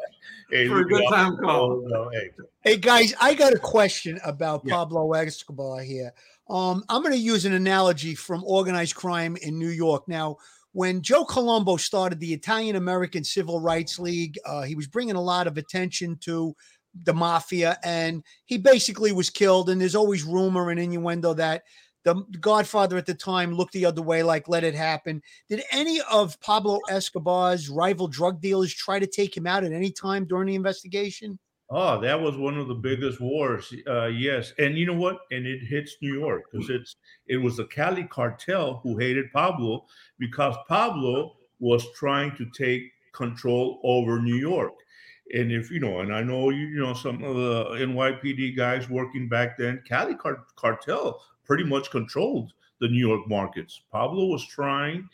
[0.51, 1.83] Hey, For a good time call.
[1.87, 2.31] no, hey,
[2.63, 4.75] Hey guys, I got a question about Yeah.
[4.75, 6.13] Pablo Escobar here.
[6.49, 10.09] Um, I'm going to use an analogy from organized crime in New York.
[10.09, 10.37] Now,
[10.73, 15.21] when Joe Colombo started the Italian American Civil Rights League, uh, he was bringing a
[15.23, 16.55] lot of attention to
[17.05, 19.71] the mafia, and he basically was killed.
[19.71, 21.63] And there's always rumor and innuendo that
[22.05, 25.23] the Godfather at the time looked the other way, like let it happen.
[25.49, 29.91] Did any of Pablo Escobar's rival drug dealers try to take him out at any
[29.91, 31.39] time during the investigation?
[31.73, 33.73] Oh, that was one of the biggest wars.
[33.87, 35.21] Uh, yes, and you know what?
[35.31, 36.97] And it hits New York because it's
[37.29, 39.87] it was the Cali cartel who hated Pablo
[40.19, 44.73] because Pablo was trying to take control over New York.
[45.33, 49.29] And if you know, and I know you, know some of the NYPD guys working
[49.29, 53.83] back then, Cali Car- Cartel pretty much controlled the New York markets.
[53.91, 55.09] Pablo was trying,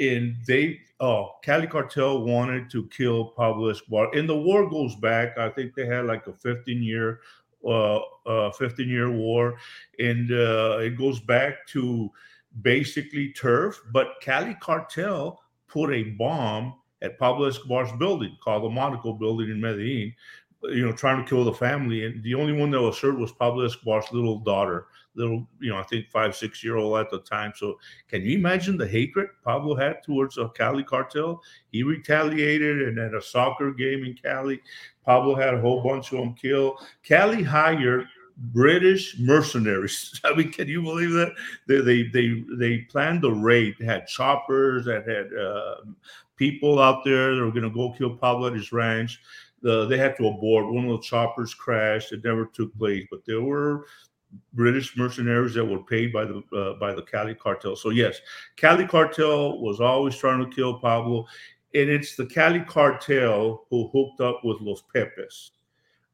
[0.00, 4.12] and they, oh, Cali Cartel wanted to kill Pablo Escobar.
[4.12, 5.38] And the war goes back.
[5.38, 7.20] I think they had like a 15 year,
[7.64, 9.58] uh, uh 15 year war,
[10.00, 12.10] and uh, it goes back to
[12.62, 13.80] basically turf.
[13.92, 19.60] But Cali Cartel put a bomb at Pablo Escobar's building called the Monaco Building in
[19.60, 20.12] Medellin,
[20.64, 22.06] you know, trying to kill the family.
[22.06, 25.78] And the only one that was hurt was Pablo Escobar's little daughter, little, you know,
[25.78, 27.52] I think five, six year old at the time.
[27.56, 31.42] So can you imagine the hatred Pablo had towards a Cali cartel?
[31.72, 34.60] He retaliated and at a soccer game in Cali,
[35.04, 36.78] Pablo had a whole bunch of them killed.
[37.02, 38.06] Cali hired
[38.36, 40.20] British mercenaries.
[40.24, 41.32] I mean, can you believe that?
[41.66, 43.76] They they they, they planned the raid.
[43.78, 45.76] They had choppers that had uh,
[46.36, 49.20] people out there that were going to go kill Pablo at his ranch.
[49.62, 50.72] The, they had to abort.
[50.72, 52.12] One of the choppers crashed.
[52.12, 53.86] It never took place, but there were
[54.52, 57.76] British mercenaries that were paid by the uh, by the Cali cartel.
[57.76, 58.20] So yes,
[58.56, 61.26] Cali cartel was always trying to kill Pablo,
[61.74, 65.52] and it's the Cali cartel who hooked up with Los Pepes.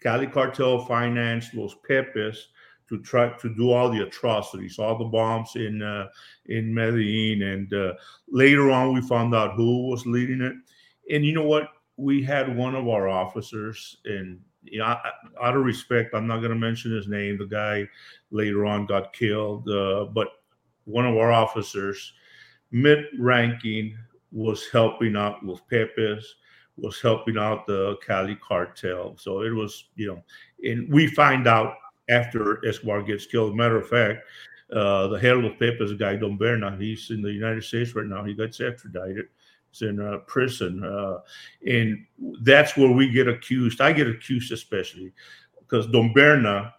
[0.03, 2.49] Cali cartel financed Los Pepes
[2.89, 6.09] to try to do all the atrocities, all the bombs in uh,
[6.47, 7.95] in Medellin, and uh,
[8.29, 10.55] later on we found out who was leading it.
[11.11, 11.69] And you know what?
[11.97, 14.97] We had one of our officers, and you know,
[15.43, 17.39] out of respect, I'm not going to mention his name.
[17.39, 17.89] The guy
[18.31, 20.29] later on got killed, uh, but
[20.85, 22.13] one of our officers,
[22.71, 23.97] mid-ranking,
[24.31, 26.35] was helping out with Pepes
[26.77, 29.17] was helping out the Cali cartel.
[29.19, 30.23] So it was, you know,
[30.65, 31.75] and we find out
[32.09, 33.57] after Escobar gets killed.
[33.57, 34.25] Matter of fact,
[34.73, 38.25] uh, the head of Pepes guy, Don Berna, he's in the United States right now.
[38.25, 39.27] He got extradited.
[39.81, 40.85] In uh, prison.
[40.85, 41.21] Uh,
[41.67, 42.05] and
[42.43, 43.81] that's where we get accused.
[43.81, 45.13] I get accused especially
[45.61, 46.75] because Don Berna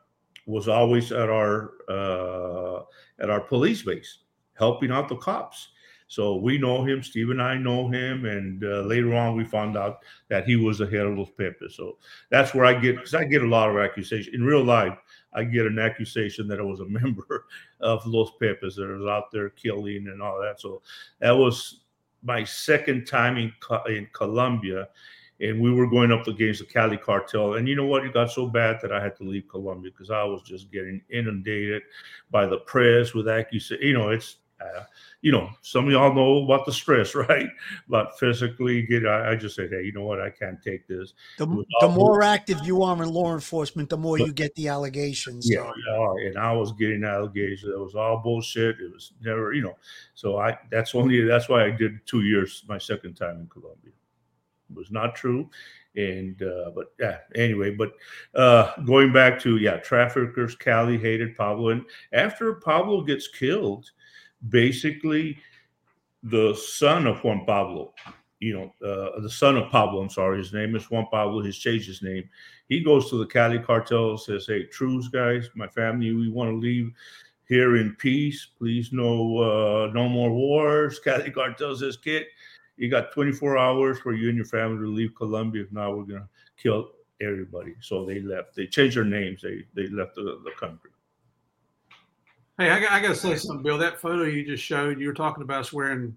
[0.45, 2.83] was always at our uh,
[3.19, 4.19] at our police base
[4.53, 5.69] helping out the cops.
[6.07, 7.01] So we know him.
[7.01, 10.77] Steve and I know him, and uh, later on we found out that he was
[10.77, 11.75] the head of Los Pepes.
[11.75, 11.97] So
[12.29, 14.95] that's where I get because I get a lot of accusations in real life.
[15.33, 17.45] I get an accusation that I was a member
[17.79, 20.59] of Los Pepes that was out there killing and all that.
[20.61, 20.83] So
[21.19, 21.79] that was
[22.23, 23.53] my second time in
[23.87, 24.87] in Colombia,
[25.39, 27.55] and we were going up against the Cali cartel.
[27.55, 28.05] And you know what?
[28.05, 31.01] It got so bad that I had to leave Colombia because I was just getting
[31.09, 31.83] inundated
[32.31, 33.83] by the press with accusations.
[33.83, 34.83] You know, it's uh,
[35.21, 37.47] you know, some of y'all know about the stress, right?
[37.87, 40.21] But physically, get I, I, just said, hey, you know what?
[40.21, 41.13] I can't take this.
[41.37, 41.45] The,
[41.81, 45.49] the more active you are in law enforcement, the more but, you get the allegations.
[45.49, 47.71] Yeah, yeah, and I was getting allegations.
[47.71, 48.79] It was all bullshit.
[48.79, 49.77] It was never, you know.
[50.13, 53.91] So I that's only that's why I did two years my second time in Colombia.
[54.69, 55.49] It was not true
[55.95, 57.91] and uh, but yeah anyway but
[58.35, 63.91] uh going back to yeah traffickers cali hated pablo and after pablo gets killed
[64.49, 65.37] basically
[66.23, 67.93] the son of Juan Pablo,
[68.39, 71.57] you know, uh, the son of Pablo, I'm sorry, his name is Juan Pablo, he's
[71.57, 72.29] changed his name.
[72.67, 76.55] He goes to the Cali cartel, says, Hey, truce, guys, my family, we want to
[76.55, 76.91] leave
[77.47, 78.47] here in peace.
[78.57, 80.99] Please, no, uh, no more wars.
[81.03, 82.25] Cali cartel says, Kid,
[82.77, 85.63] you got 24 hours for you and your family to leave Colombia.
[85.63, 86.27] If not, we're gonna
[86.57, 86.91] kill
[87.21, 87.75] everybody.
[87.81, 88.55] So they left.
[88.55, 89.41] They changed their names.
[89.41, 90.89] They they left the, the country.
[92.57, 93.79] Hey, I got, I got to say something, Bill.
[93.79, 96.15] That photo you just showed, you were talking about us wearing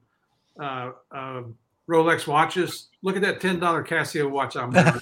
[0.61, 1.43] uh, uh,
[1.89, 2.89] Rolex watches.
[3.03, 4.93] Look at that ten dollar Casio watch I'm wearing.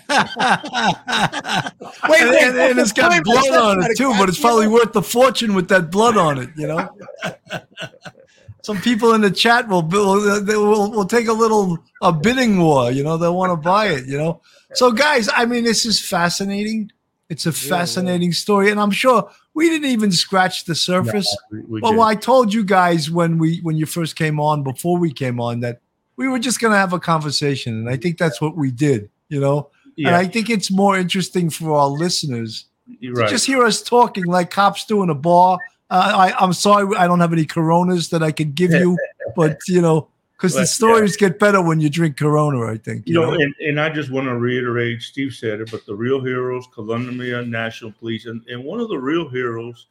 [2.08, 4.92] wait, and, and, and, it's got wait, blood on it too, but it's probably worth
[4.92, 6.50] the fortune with that blood on it.
[6.56, 6.88] You know.
[8.62, 12.90] Some people in the chat will will, will, will take a little a bidding war.
[12.90, 14.06] You know, they'll want to buy it.
[14.06, 14.40] You know.
[14.74, 16.90] So, guys, I mean, this is fascinating.
[17.30, 18.34] It's a fascinating yeah.
[18.34, 21.26] story, and I'm sure we didn't even scratch the surface.
[21.50, 24.62] No, we, we well, I told you guys when we when you first came on,
[24.62, 25.80] before we came on, that
[26.16, 29.08] we were just going to have a conversation, and I think that's what we did.
[29.28, 30.08] You know, yeah.
[30.08, 32.66] and I think it's more interesting for our listeners
[33.00, 35.58] You're to just hear us talking like cops do in a bar.
[35.90, 38.98] Uh, I, I'm sorry, I don't have any Coronas that I can give you,
[39.36, 41.28] but you know, because the stories yeah.
[41.28, 42.66] get better when you drink Corona.
[42.66, 43.40] I think you, you know, know?
[43.40, 45.02] And, and, I just want to reiterate.
[45.02, 48.98] Steve said it, but the real heroes, Colombia National Police, and, and one of the
[48.98, 49.86] real heroes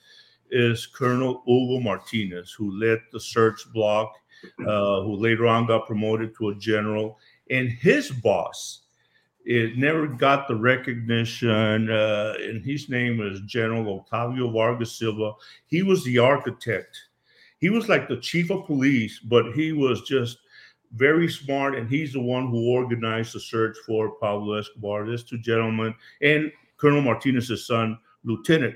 [0.51, 4.13] is Colonel Hugo Martinez, who led the search block,
[4.59, 7.17] uh, who later on got promoted to a general,
[7.49, 8.81] and his boss.
[9.45, 15.33] It never got the recognition, uh, and his name is General Octavio Vargas Silva.
[15.65, 16.97] He was the architect
[17.63, 20.39] he was like the chief of police, but he was just
[20.91, 25.05] very smart, and he's the one who organized the search for Pablo Escobar.
[25.05, 28.75] There's two gentlemen and Colonel Martinez's son, Lieutenant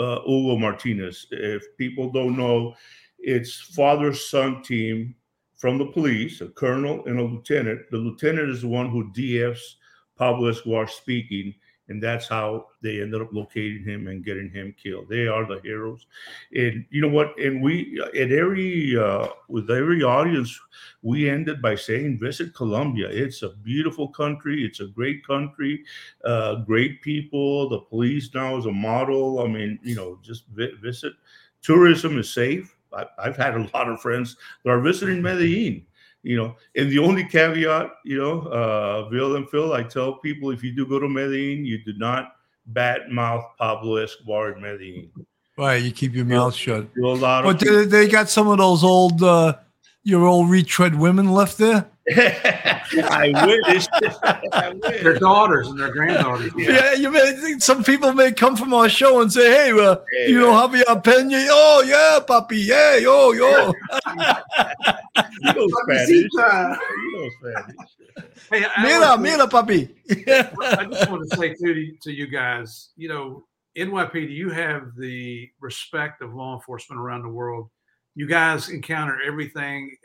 [0.00, 1.28] uh, Hugo Martinez.
[1.30, 2.74] If people don't know,
[3.20, 5.14] it's father son team
[5.54, 7.88] from the police, a colonel and a lieutenant.
[7.92, 9.76] The lieutenant is the one who DFs
[10.16, 11.54] Pablo Escobar speaking,
[11.88, 15.08] and that's how they ended up locating him and getting him killed.
[15.08, 16.06] They are the heroes,
[16.54, 17.38] and you know what?
[17.38, 20.58] And we at every uh, with every audience,
[21.02, 23.08] we ended by saying, "Visit Colombia.
[23.10, 24.64] It's a beautiful country.
[24.64, 25.84] It's a great country,
[26.24, 27.68] uh, great people.
[27.68, 29.40] The police now is a model.
[29.40, 31.12] I mean, you know, just vi- visit.
[31.62, 32.74] Tourism is safe.
[32.92, 35.84] I, I've had a lot of friends that are visiting Medellin
[36.24, 40.50] you know, and the only caveat, you know, uh, Bill and Phil, I tell people
[40.50, 42.36] if you do go to Medellin, you do not
[42.66, 45.10] bat mouth Pablo Escobar in Medellin.
[45.56, 46.92] Right, you keep your mouth shut.
[46.94, 49.58] Do a lot of But they, they got some of those old, uh,
[50.02, 51.86] your old retread women left there.
[52.10, 53.86] I wish.
[54.52, 55.02] I wish.
[55.02, 56.52] Their daughters and their granddaughters.
[56.56, 60.28] Yeah, you may some people may come from our show and say, "Hey, uh, Hey,
[60.30, 61.46] you know Javier Peña?
[61.50, 63.72] Oh yeah, papi, yeah, yo, yo."
[65.40, 66.08] You know Spanish.
[66.10, 67.76] You know Spanish.
[68.50, 69.88] Hey, I mira, always- mira, papi.
[70.60, 73.44] I just want to say too to, to you guys, you know,
[73.76, 77.70] NYPD, do you have the respect of law enforcement around the world.
[78.14, 79.96] You guys encounter everything,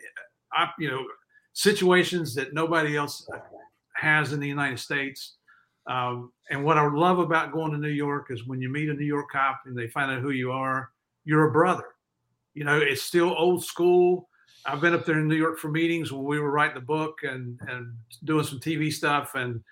[0.54, 1.06] I, you know,
[1.54, 3.28] situations that nobody else
[3.96, 5.36] has in the United States.
[5.88, 8.94] Um, and what I love about going to New York is when you meet a
[8.94, 10.92] New York cop and they find out who you are,
[11.26, 11.86] you're a brother.
[12.54, 14.30] You know, it's still old school.
[14.66, 17.20] I've been up there in New York for meetings when we were writing the book
[17.24, 17.94] and and
[18.26, 19.64] doing some TV stuff and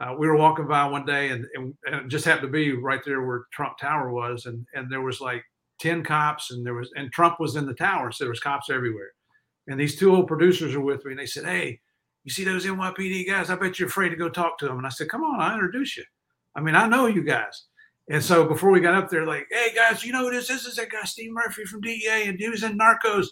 [0.00, 2.72] uh, we were walking by one day and, and, and it just happened to be
[2.72, 4.46] right there where Trump Tower was.
[4.46, 5.44] And, and there was like
[5.80, 8.10] 10 cops and there was, and Trump was in the tower.
[8.10, 9.12] So there was cops everywhere.
[9.66, 11.80] And these two old producers are with me and they said, Hey,
[12.24, 13.50] you see those NYPD guys?
[13.50, 14.78] I bet you're afraid to go talk to them.
[14.78, 16.04] And I said, come on, I'll introduce you.
[16.54, 17.64] I mean, I know you guys.
[18.08, 20.64] And so before we got up there, like, Hey guys, you know who this is?
[20.64, 23.28] This is that guy, Steve Murphy from DEA and he was in Narcos.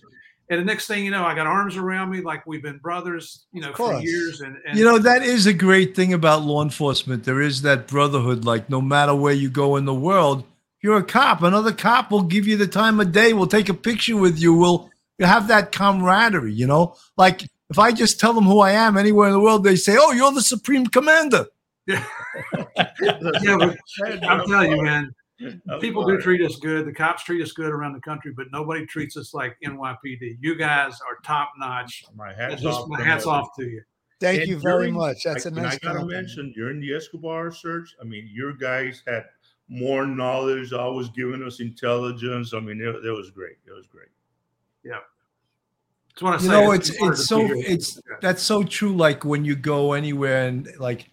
[0.49, 3.47] And the next thing you know, I got arms around me like we've been brothers,
[3.53, 4.41] you know, for years.
[4.41, 7.25] And, and You know that is a great thing about law enforcement.
[7.25, 8.45] There is that brotherhood.
[8.45, 10.45] Like no matter where you go in the world,
[10.83, 11.43] you're a cop.
[11.43, 13.33] Another cop will give you the time of day.
[13.33, 14.53] Will take a picture with you.
[14.53, 16.53] Will you have that camaraderie?
[16.53, 19.65] You know, like if I just tell them who I am anywhere in the world,
[19.65, 21.47] they say, "Oh, you're the supreme commander."
[21.87, 22.05] yeah,
[22.77, 23.77] but
[24.25, 25.13] I'm telling you, man,
[25.81, 26.87] people do treat us good.
[26.87, 30.39] The cops treat us good around the country, but nobody treats us like NYPD.
[30.41, 32.05] You guys are top notch.
[32.15, 32.89] My hats Just off.
[32.89, 33.83] my to hats off to you.
[34.21, 35.25] Thank And you very during- much.
[35.25, 36.27] That's a I, and nice I gotta compliment.
[36.27, 39.25] mention during the Escobar search, I mean, your guys had
[39.69, 42.55] more knowledge, always giving us intelligence.
[42.55, 43.57] I mean, it, it was great.
[43.67, 44.09] It was great.
[46.13, 46.45] That's what I say.
[46.45, 48.21] You know, it's hard it's so it's out.
[48.21, 48.95] that's so true.
[48.95, 51.09] Like when you go anywhere and like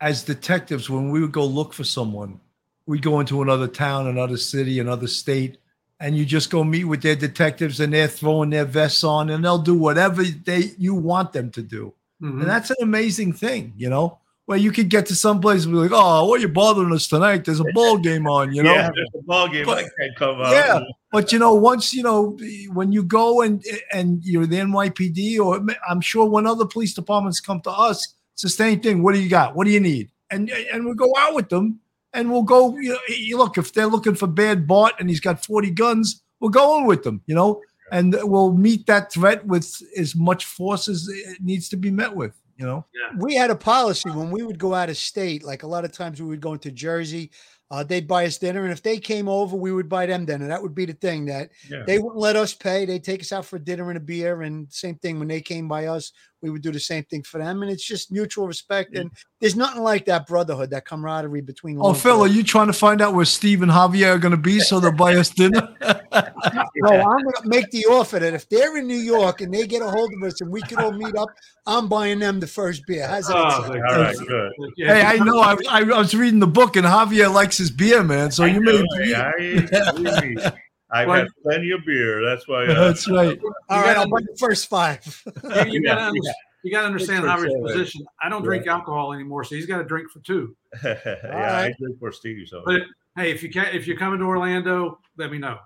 [0.00, 2.38] as detectives, when we would go look for someone,
[2.86, 5.58] we'd go into another town, another city, another state,
[5.98, 9.44] and you just go meet with their detectives and they're throwing their vests on and
[9.44, 11.92] they'll do whatever they you want them to do.
[12.22, 12.42] Mhm.
[12.42, 15.72] And that's an amazing thing, you know, where you could get to some place and
[15.72, 17.44] be like, oh, what are you bothering us tonight?
[17.44, 18.74] There's a ball game on, you know?
[18.74, 19.64] yeah, there's a ball game.
[19.64, 20.52] But- I can't come out.
[20.52, 20.80] Yeah.
[21.12, 22.36] But you know, once you know,
[22.72, 27.40] when you go and and you're the NYPD, or I'm sure when other police departments
[27.40, 29.00] come to us, it's the same thing.
[29.00, 29.54] What do you got?
[29.54, 30.10] What do you need?
[30.32, 31.78] And and we'll go out with them,
[32.14, 32.76] and we'll go.
[32.76, 36.20] You know, you look if they're looking for bad Bart and he's got 40 guns,
[36.40, 37.22] we're going with them.
[37.26, 37.60] You know,
[37.92, 42.16] and we'll meet that threat with as much force as it needs to be met
[42.16, 42.32] with.
[42.56, 42.84] You know,
[43.18, 45.42] we had a policy when we would go out of state.
[45.44, 47.30] Like a lot of times we would go into Jersey,
[47.70, 50.46] uh, they'd buy us dinner, and if they came over, we would buy them dinner.
[50.46, 51.82] That would be the thing that Yeah.
[51.86, 52.84] they wouldn't let us pay.
[52.84, 55.66] They'd take us out for dinner and a beer, and same thing when they came
[55.66, 56.12] by us,
[56.42, 57.62] we would do the same thing for them.
[57.62, 59.10] And it's just mutual respect, and
[59.40, 61.78] there's nothing like that brotherhood, that camaraderie between.
[61.80, 64.36] oh Phil, are you trying to find out where Steve and Javier are going to
[64.36, 65.66] be so they'll buy us dinner?
[66.14, 69.66] No, I'm going to make the offer that if they're in New York and they
[69.66, 71.28] get a hold of us and we can all meet up,
[71.66, 73.06] I'm buying them the first beer.
[73.08, 73.36] How's that?
[73.36, 73.74] Oh, sound?
[73.88, 74.52] All right, good.
[74.76, 75.40] Yeah, Hey, I know.
[75.40, 78.30] I, I was reading the book, and Javier likes his beer, man.
[78.30, 78.82] So you may.
[79.04, 80.36] Hey, I, believe me,
[80.90, 82.24] I've Well- had plenty of beer.
[82.24, 82.66] That's why.
[82.66, 83.38] Uh, That's right.
[83.68, 85.22] all right, I'll buy the first five.
[85.26, 86.20] you, you Yeah, gotta, under-
[86.62, 88.06] you gotta understand Good for Javier's position.
[88.22, 90.54] I don't drink alcohol anymore, so he's got to drink for two.
[90.84, 92.46] yeah, I drink for Stevie.
[92.46, 92.82] So, But
[93.16, 95.58] hey, if you can, if you're coming to Orlando, let me know.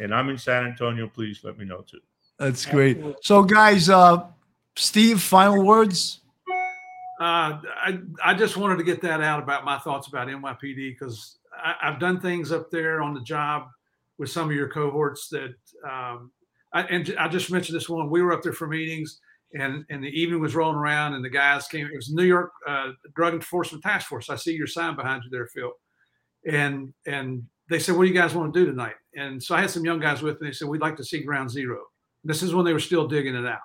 [0.00, 1.08] And I'm in San Antonio.
[1.08, 2.00] Please let me know too.
[2.38, 3.02] That's great.
[3.22, 4.24] So, guys, uh,
[4.76, 6.20] Steve, final words.
[7.20, 11.38] Uh, I I just wanted to get that out about my thoughts about NYPD because
[11.82, 13.68] I've done things up there on the job
[14.16, 15.54] with some of your cohorts that,
[15.84, 16.30] um,
[16.72, 18.08] I, and I just mentioned this one.
[18.08, 19.20] We were up there for meetings.
[19.54, 21.86] and and the evening was rolling around, and the guys came.
[21.86, 24.30] It was New York uh, Drug Enforcement Task Force.
[24.30, 25.72] I see your sign behind you there, Phil.
[26.46, 29.60] And and they said, "What do you guys want to do tonight?" And so I
[29.60, 30.48] had some young guys with me.
[30.48, 31.80] They said, "We'd like to see Ground Zero."
[32.24, 33.60] This is when they were still digging it out.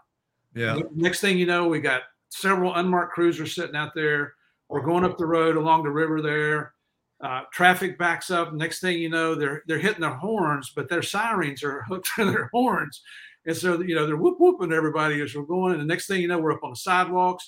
[0.54, 0.80] Yeah.
[0.96, 4.34] Next thing you know, we got several unmarked cruisers sitting out there.
[4.70, 6.74] We're going up the road along the river there.
[7.22, 8.54] Uh, traffic backs up.
[8.54, 12.26] Next thing you know, they're they're hitting their horns, but their sirens are hooked to
[12.26, 13.02] their horns,
[13.46, 15.74] and so you know they're whoop whooping everybody as we're going.
[15.74, 17.48] And the next thing you know, we're up on the sidewalks,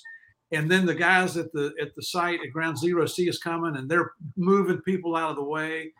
[0.52, 3.76] and then the guys at the at the site at Ground Zero see us coming,
[3.76, 5.92] and they're moving people out of the way.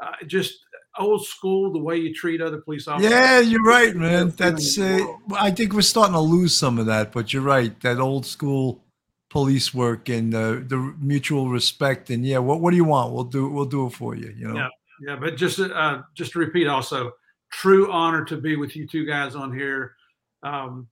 [0.00, 0.64] Uh, just
[0.98, 3.10] old school, the way you treat other police officers.
[3.10, 4.30] Yeah, you're right, man.
[4.30, 5.00] That's uh,
[5.34, 7.78] I think we're starting to lose some of that, but you're right.
[7.80, 8.82] That old school
[9.28, 13.12] police work and uh, the mutual respect and yeah, what what do you want?
[13.12, 14.34] We'll do we'll do it for you.
[14.36, 14.56] You know.
[14.56, 14.68] Yeah,
[15.06, 15.16] yeah.
[15.16, 17.12] But just uh, just to repeat, also,
[17.50, 19.94] true honor to be with you two guys on here.
[20.42, 20.88] Um,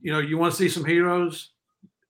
[0.00, 1.50] you know, you want to see some heroes.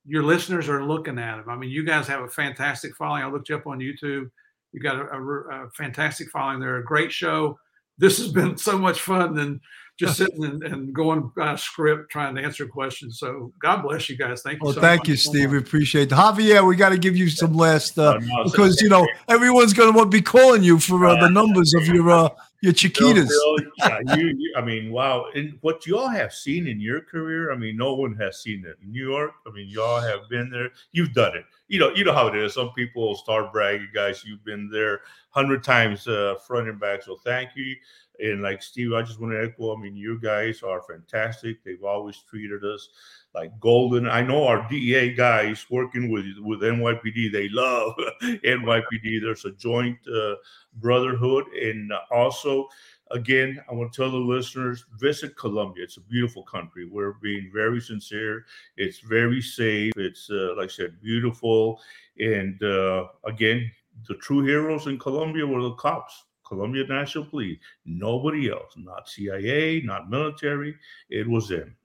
[0.05, 1.49] Your listeners are looking at them.
[1.49, 3.23] I mean, you guys have a fantastic following.
[3.23, 4.29] I looked you up on YouTube.
[4.73, 6.59] You got a, a, a fantastic following.
[6.59, 7.57] They're a great show.
[7.97, 9.61] This has been so much fun than
[9.99, 13.19] just sitting and, and going by script trying to answer questions.
[13.19, 14.41] So God bless you guys.
[14.41, 14.65] Thank you.
[14.65, 15.09] Well, so thank much.
[15.09, 15.51] you, Steve.
[15.51, 16.15] We appreciate it.
[16.15, 20.05] Javier, we got to give you some last uh, because you know everyone's going to
[20.05, 22.29] be calling you for uh, the numbers of your uh,
[22.63, 23.27] your Chiquitas.
[23.27, 25.25] Bill, Bill, yeah, you, you- I mean, wow.
[25.35, 28.77] And what y'all have seen in your career, I mean, no one has seen it
[28.81, 29.33] New York.
[29.45, 30.71] I mean, y'all have been there.
[30.93, 31.43] You've done it.
[31.67, 32.53] You know, you know how it is.
[32.53, 34.23] Some people start bragging, guys.
[34.25, 37.03] You've been there hundred times, uh, front and back.
[37.03, 37.75] So thank you.
[38.19, 39.75] And like Steve, I just want to echo.
[39.75, 41.63] I mean, you guys are fantastic.
[41.63, 42.89] They've always treated us
[43.33, 44.07] like golden.
[44.07, 47.31] I know our DEA guys working with with NYPD.
[47.31, 49.21] They love NYPD.
[49.21, 50.35] There's a joint uh,
[50.75, 52.67] brotherhood, and also
[53.13, 55.83] again, I want to tell the listeners visit Colombia.
[55.83, 56.85] It's a beautiful country.
[56.85, 58.45] We're being very sincere.
[58.75, 59.93] It's very safe.
[59.95, 61.79] It's, uh, like I said, beautiful.
[62.19, 63.71] And uh, again,
[64.07, 66.25] the true heroes in Colombia were the cops.
[66.53, 70.75] Colombia National Police, nobody else, not CIA, not military.
[71.09, 71.75] It was them.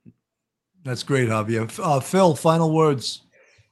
[0.83, 1.67] That's great, Javier.
[1.83, 3.23] Uh, Phil, final words.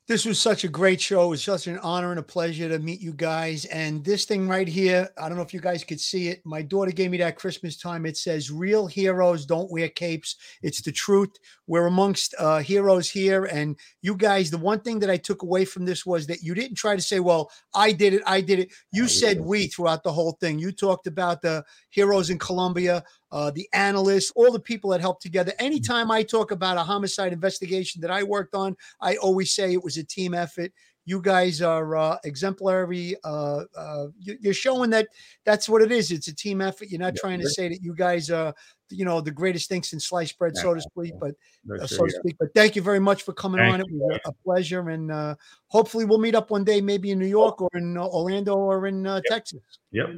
[0.07, 1.25] This was such a great show.
[1.25, 3.65] It was such an honor and a pleasure to meet you guys.
[3.65, 6.41] And this thing right here, I don't know if you guys could see it.
[6.45, 8.05] My daughter gave me that Christmas time.
[8.05, 10.37] It says, Real heroes don't wear capes.
[10.61, 11.35] It's the truth.
[11.67, 13.43] We're amongst uh, heroes here.
[13.45, 16.53] And you guys, the one thing that I took away from this was that you
[16.53, 18.21] didn't try to say, Well, I did it.
[18.25, 18.71] I did it.
[18.93, 20.57] You said we throughout the whole thing.
[20.57, 25.21] You talked about the heroes in Colombia, uh, the analysts, all the people that helped
[25.21, 25.53] together.
[25.59, 29.83] Anytime I talk about a homicide investigation that I worked on, I always say it
[29.83, 30.71] was a team effort.
[31.05, 33.15] You guys are uh, exemplary.
[33.23, 35.07] Uh, uh, you, you're showing that
[35.45, 36.11] that's what it is.
[36.11, 36.89] It's a team effort.
[36.89, 37.21] You're not Yeah.
[37.21, 38.53] trying to say that you guys are,
[38.89, 41.13] you know, the greatest things in sliced bread, so to speak.
[41.17, 42.19] But uh, That's so to yeah.
[42.19, 42.35] speak.
[42.37, 43.79] But thank you very much for coming Thank on.
[43.81, 45.35] It was a, a pleasure, and uh,
[45.67, 48.87] hopefully we'll meet up one day, maybe in New York or in uh, Orlando or
[48.87, 49.61] in uh, Texas.
[49.91, 50.09] Yep.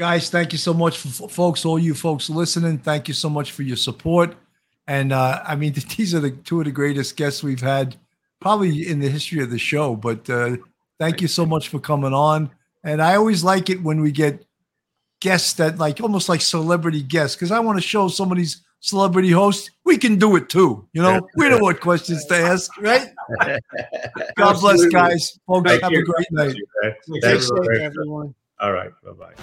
[0.00, 0.14] I don't know.
[0.14, 2.78] Guys, thank you so much for f- folks, all you folks listening.
[2.78, 4.34] Thank you so much for your support.
[4.86, 7.96] And uh, I mean, these are the two of the greatest guests we've had
[8.40, 9.96] probably in the history of the show.
[9.96, 10.56] But uh,
[10.98, 12.50] thank you so much for coming on.
[12.82, 14.44] And I always like it when we get
[15.20, 18.62] guests that like almost like celebrity guests because I want to show some of these
[18.80, 20.88] celebrity hosts we can do it too.
[20.94, 23.10] You know, we know what questions to ask, right?
[24.36, 25.38] God bless, guys.
[25.46, 26.00] Folks, Thank have you.
[26.00, 26.56] a great night.
[26.82, 27.82] Thanks, Stay Thanks, safe, Rick.
[27.82, 28.34] everyone.
[28.60, 28.90] All right.
[29.02, 29.34] Bye bye.